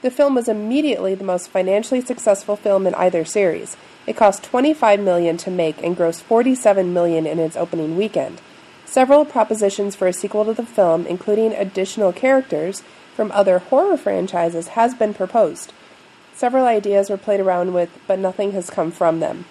The 0.01 0.11
film 0.11 0.35
was 0.35 0.49
immediately 0.49 1.15
the 1.15 1.23
most 1.23 1.49
financially 1.49 2.01
successful 2.01 2.57
film 2.57 2.85
in 2.85 2.95
either 2.95 3.23
series. 3.23 3.77
It 4.05 4.17
cost 4.17 4.43
25 4.43 4.99
million 4.99 5.37
to 5.37 5.51
make 5.51 5.81
and 5.81 5.95
grossed 5.95 6.21
47 6.23 6.93
million 6.93 7.25
in 7.25 7.39
its 7.39 7.55
opening 7.55 7.95
weekend. 7.95 8.41
Several 8.85 9.23
propositions 9.23 9.95
for 9.95 10.07
a 10.07 10.13
sequel 10.13 10.43
to 10.43 10.53
the 10.53 10.65
film, 10.65 11.07
including 11.07 11.53
additional 11.53 12.11
characters 12.11 12.83
from 13.15 13.31
other 13.31 13.59
horror 13.59 13.95
franchises, 13.95 14.69
has 14.69 14.93
been 14.93 15.13
proposed. 15.13 15.71
Several 16.41 16.65
ideas 16.65 17.11
were 17.11 17.17
played 17.17 17.39
around 17.39 17.71
with, 17.71 17.95
but 18.07 18.17
nothing 18.17 18.53
has 18.53 18.71
come 18.71 18.89
from 18.89 19.19
them. 19.19 19.45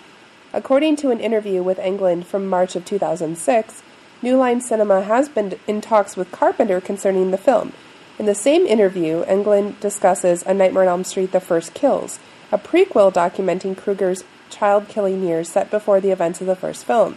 According 0.52 0.96
to 0.96 1.12
an 1.12 1.20
interview 1.20 1.62
with 1.62 1.78
Englund 1.78 2.24
from 2.24 2.48
March 2.48 2.74
of 2.74 2.84
2006, 2.84 3.84
New 4.22 4.36
Line 4.36 4.60
Cinema 4.60 5.02
has 5.02 5.28
been 5.28 5.56
in 5.68 5.80
talks 5.80 6.16
with 6.16 6.32
Carpenter 6.32 6.80
concerning 6.80 7.30
the 7.30 7.38
film. 7.38 7.74
In 8.18 8.26
the 8.26 8.34
same 8.34 8.66
interview, 8.66 9.24
Englund 9.26 9.78
discusses 9.78 10.42
A 10.42 10.52
Nightmare 10.52 10.82
on 10.82 10.88
Elm 10.88 11.04
Street 11.04 11.30
The 11.30 11.38
First 11.38 11.74
Kills, 11.74 12.18
a 12.50 12.58
prequel 12.58 13.12
documenting 13.12 13.76
Krueger's 13.76 14.24
child 14.48 14.88
killing 14.88 15.22
years 15.22 15.48
set 15.48 15.70
before 15.70 16.00
the 16.00 16.10
events 16.10 16.40
of 16.40 16.48
the 16.48 16.56
first 16.56 16.84
film. 16.84 17.16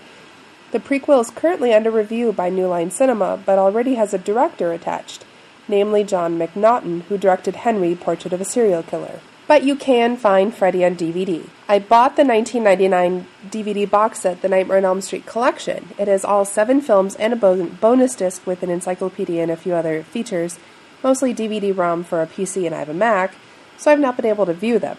The 0.71 0.79
prequel 0.79 1.21
is 1.21 1.31
currently 1.31 1.73
under 1.73 1.89
review 1.89 2.31
by 2.31 2.49
New 2.49 2.67
Line 2.67 2.91
Cinema, 2.91 3.41
but 3.43 3.57
already 3.57 3.95
has 3.95 4.13
a 4.13 4.19
director 4.19 4.71
attached, 4.71 5.25
namely 5.67 6.03
John 6.03 6.37
McNaughton, 6.37 7.01
who 7.05 7.17
directed 7.17 7.55
Henry, 7.55 7.95
Portrait 7.95 8.33
of 8.33 8.41
a 8.41 8.45
Serial 8.45 8.83
Killer. 8.83 9.19
But 9.45 9.63
you 9.63 9.75
can 9.75 10.15
find 10.15 10.53
Freddy 10.53 10.85
on 10.85 10.95
DVD. 10.95 11.47
I 11.67 11.79
bought 11.79 12.15
the 12.15 12.23
1999 12.23 13.27
DVD 13.49 13.89
box 13.89 14.21
set, 14.21 14.41
The 14.41 14.47
Nightmare 14.47 14.77
on 14.77 14.85
Elm 14.85 15.01
Street 15.01 15.25
Collection. 15.25 15.89
It 15.97 16.07
has 16.07 16.23
all 16.23 16.45
seven 16.45 16.79
films 16.79 17.15
and 17.15 17.33
a 17.33 17.35
bonus 17.35 18.15
disc 18.15 18.47
with 18.47 18.63
an 18.63 18.69
encyclopedia 18.69 19.41
and 19.41 19.51
a 19.51 19.57
few 19.57 19.73
other 19.73 20.03
features, 20.03 20.59
mostly 21.03 21.33
DVD 21.33 21.75
ROM 21.75 22.05
for 22.05 22.21
a 22.21 22.27
PC 22.27 22.65
and 22.65 22.73
I 22.73 22.79
have 22.79 22.89
a 22.89 22.93
Mac, 22.93 23.35
so 23.77 23.91
I've 23.91 23.99
not 23.99 24.15
been 24.15 24.25
able 24.25 24.45
to 24.45 24.53
view 24.53 24.79
them. 24.79 24.97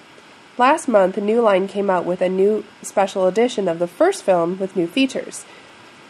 Last 0.59 0.89
month, 0.89 1.17
New 1.17 1.41
Line 1.41 1.67
came 1.67 1.89
out 1.89 2.05
with 2.05 2.21
a 2.21 2.29
new 2.29 2.65
special 2.83 3.27
edition 3.27 3.67
of 3.67 3.79
the 3.79 3.89
first 3.89 4.23
film 4.23 4.59
with 4.59 4.77
new 4.77 4.87
features. 4.87 5.45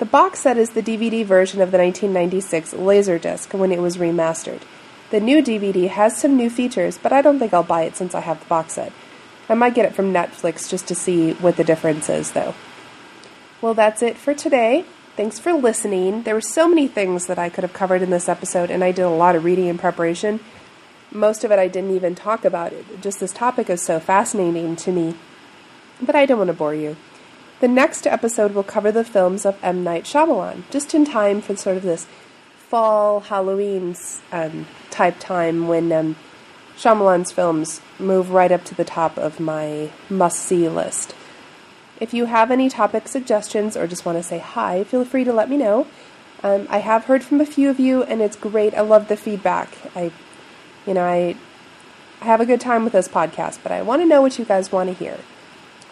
The 0.00 0.04
box 0.04 0.40
set 0.40 0.58
is 0.58 0.70
the 0.70 0.82
DVD 0.82 1.24
version 1.24 1.60
of 1.60 1.70
the 1.70 1.78
1996 1.78 2.74
Laserdisc 2.74 3.56
when 3.56 3.70
it 3.70 3.80
was 3.80 3.96
remastered. 3.96 4.62
The 5.14 5.20
new 5.20 5.44
DVD 5.44 5.88
has 5.90 6.16
some 6.16 6.36
new 6.36 6.50
features, 6.50 6.98
but 6.98 7.12
I 7.12 7.22
don't 7.22 7.38
think 7.38 7.54
I'll 7.54 7.62
buy 7.62 7.82
it 7.82 7.94
since 7.94 8.16
I 8.16 8.20
have 8.20 8.40
the 8.40 8.46
box 8.46 8.72
set. 8.72 8.92
I 9.48 9.54
might 9.54 9.76
get 9.76 9.84
it 9.84 9.94
from 9.94 10.12
Netflix 10.12 10.68
just 10.68 10.88
to 10.88 10.96
see 10.96 11.34
what 11.34 11.56
the 11.56 11.62
difference 11.62 12.08
is, 12.08 12.32
though. 12.32 12.52
Well, 13.62 13.74
that's 13.74 14.02
it 14.02 14.16
for 14.16 14.34
today. 14.34 14.84
Thanks 15.16 15.38
for 15.38 15.52
listening. 15.52 16.24
There 16.24 16.34
were 16.34 16.40
so 16.40 16.66
many 16.66 16.88
things 16.88 17.26
that 17.26 17.38
I 17.38 17.48
could 17.48 17.62
have 17.62 17.72
covered 17.72 18.02
in 18.02 18.10
this 18.10 18.28
episode, 18.28 18.72
and 18.72 18.82
I 18.82 18.90
did 18.90 19.02
a 19.02 19.08
lot 19.08 19.36
of 19.36 19.44
reading 19.44 19.68
in 19.68 19.78
preparation. 19.78 20.40
Most 21.12 21.44
of 21.44 21.52
it 21.52 21.60
I 21.60 21.68
didn't 21.68 21.94
even 21.94 22.16
talk 22.16 22.44
about. 22.44 22.72
It 22.72 23.00
just 23.00 23.20
this 23.20 23.32
topic 23.32 23.70
is 23.70 23.82
so 23.82 24.00
fascinating 24.00 24.74
to 24.74 24.90
me. 24.90 25.14
But 26.02 26.16
I 26.16 26.26
don't 26.26 26.38
want 26.38 26.48
to 26.48 26.54
bore 26.54 26.74
you. 26.74 26.96
The 27.60 27.68
next 27.68 28.08
episode 28.08 28.52
will 28.52 28.64
cover 28.64 28.90
the 28.90 29.04
films 29.04 29.46
of 29.46 29.62
M. 29.62 29.84
Night 29.84 30.06
Shyamalan, 30.06 30.64
just 30.72 30.92
in 30.92 31.04
time 31.04 31.40
for 31.40 31.54
sort 31.54 31.76
of 31.76 31.84
this 31.84 32.08
fall 32.68 33.20
Halloween 33.20 33.94
um, 34.32 34.66
type 34.94 35.18
time 35.18 35.66
when 35.66 35.92
um, 35.92 36.16
Shyamalan's 36.76 37.32
films 37.32 37.80
move 37.98 38.30
right 38.30 38.52
up 38.52 38.64
to 38.64 38.74
the 38.74 38.84
top 38.84 39.18
of 39.18 39.40
my 39.40 39.90
must 40.08 40.40
see 40.40 40.68
list. 40.68 41.14
If 42.00 42.14
you 42.14 42.26
have 42.26 42.50
any 42.50 42.68
topic 42.68 43.08
suggestions 43.08 43.76
or 43.76 43.86
just 43.86 44.04
want 44.04 44.18
to 44.18 44.22
say 44.22 44.38
hi, 44.38 44.84
feel 44.84 45.04
free 45.04 45.24
to 45.24 45.32
let 45.32 45.50
me 45.50 45.56
know. 45.56 45.86
Um, 46.42 46.66
I 46.68 46.78
have 46.78 47.04
heard 47.04 47.24
from 47.24 47.40
a 47.40 47.46
few 47.46 47.70
of 47.70 47.80
you, 47.80 48.02
and 48.02 48.20
it's 48.20 48.36
great. 48.36 48.74
I 48.74 48.80
love 48.80 49.08
the 49.08 49.16
feedback. 49.16 49.70
I, 49.96 50.12
you 50.86 50.94
know, 50.94 51.04
I, 51.04 51.36
I 52.20 52.24
have 52.24 52.40
a 52.40 52.46
good 52.46 52.60
time 52.60 52.84
with 52.84 52.92
this 52.92 53.08
podcast, 53.08 53.58
but 53.62 53.72
I 53.72 53.82
want 53.82 54.02
to 54.02 54.06
know 54.06 54.22
what 54.22 54.38
you 54.38 54.44
guys 54.44 54.70
want 54.70 54.90
to 54.90 54.94
hear. 54.94 55.18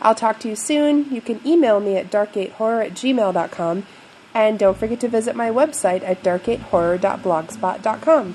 I'll 0.00 0.14
talk 0.14 0.38
to 0.40 0.48
you 0.48 0.56
soon. 0.56 1.12
You 1.12 1.20
can 1.20 1.40
email 1.46 1.80
me 1.80 1.96
at 1.96 2.10
darkgatehorror 2.10 2.86
at 2.86 2.92
gmail.com, 2.92 3.86
and 4.34 4.58
don't 4.58 4.76
forget 4.76 5.00
to 5.00 5.08
visit 5.08 5.36
my 5.36 5.50
website 5.50 6.02
at 6.02 6.22
darkgatehorror.blogspot.com. 6.22 8.34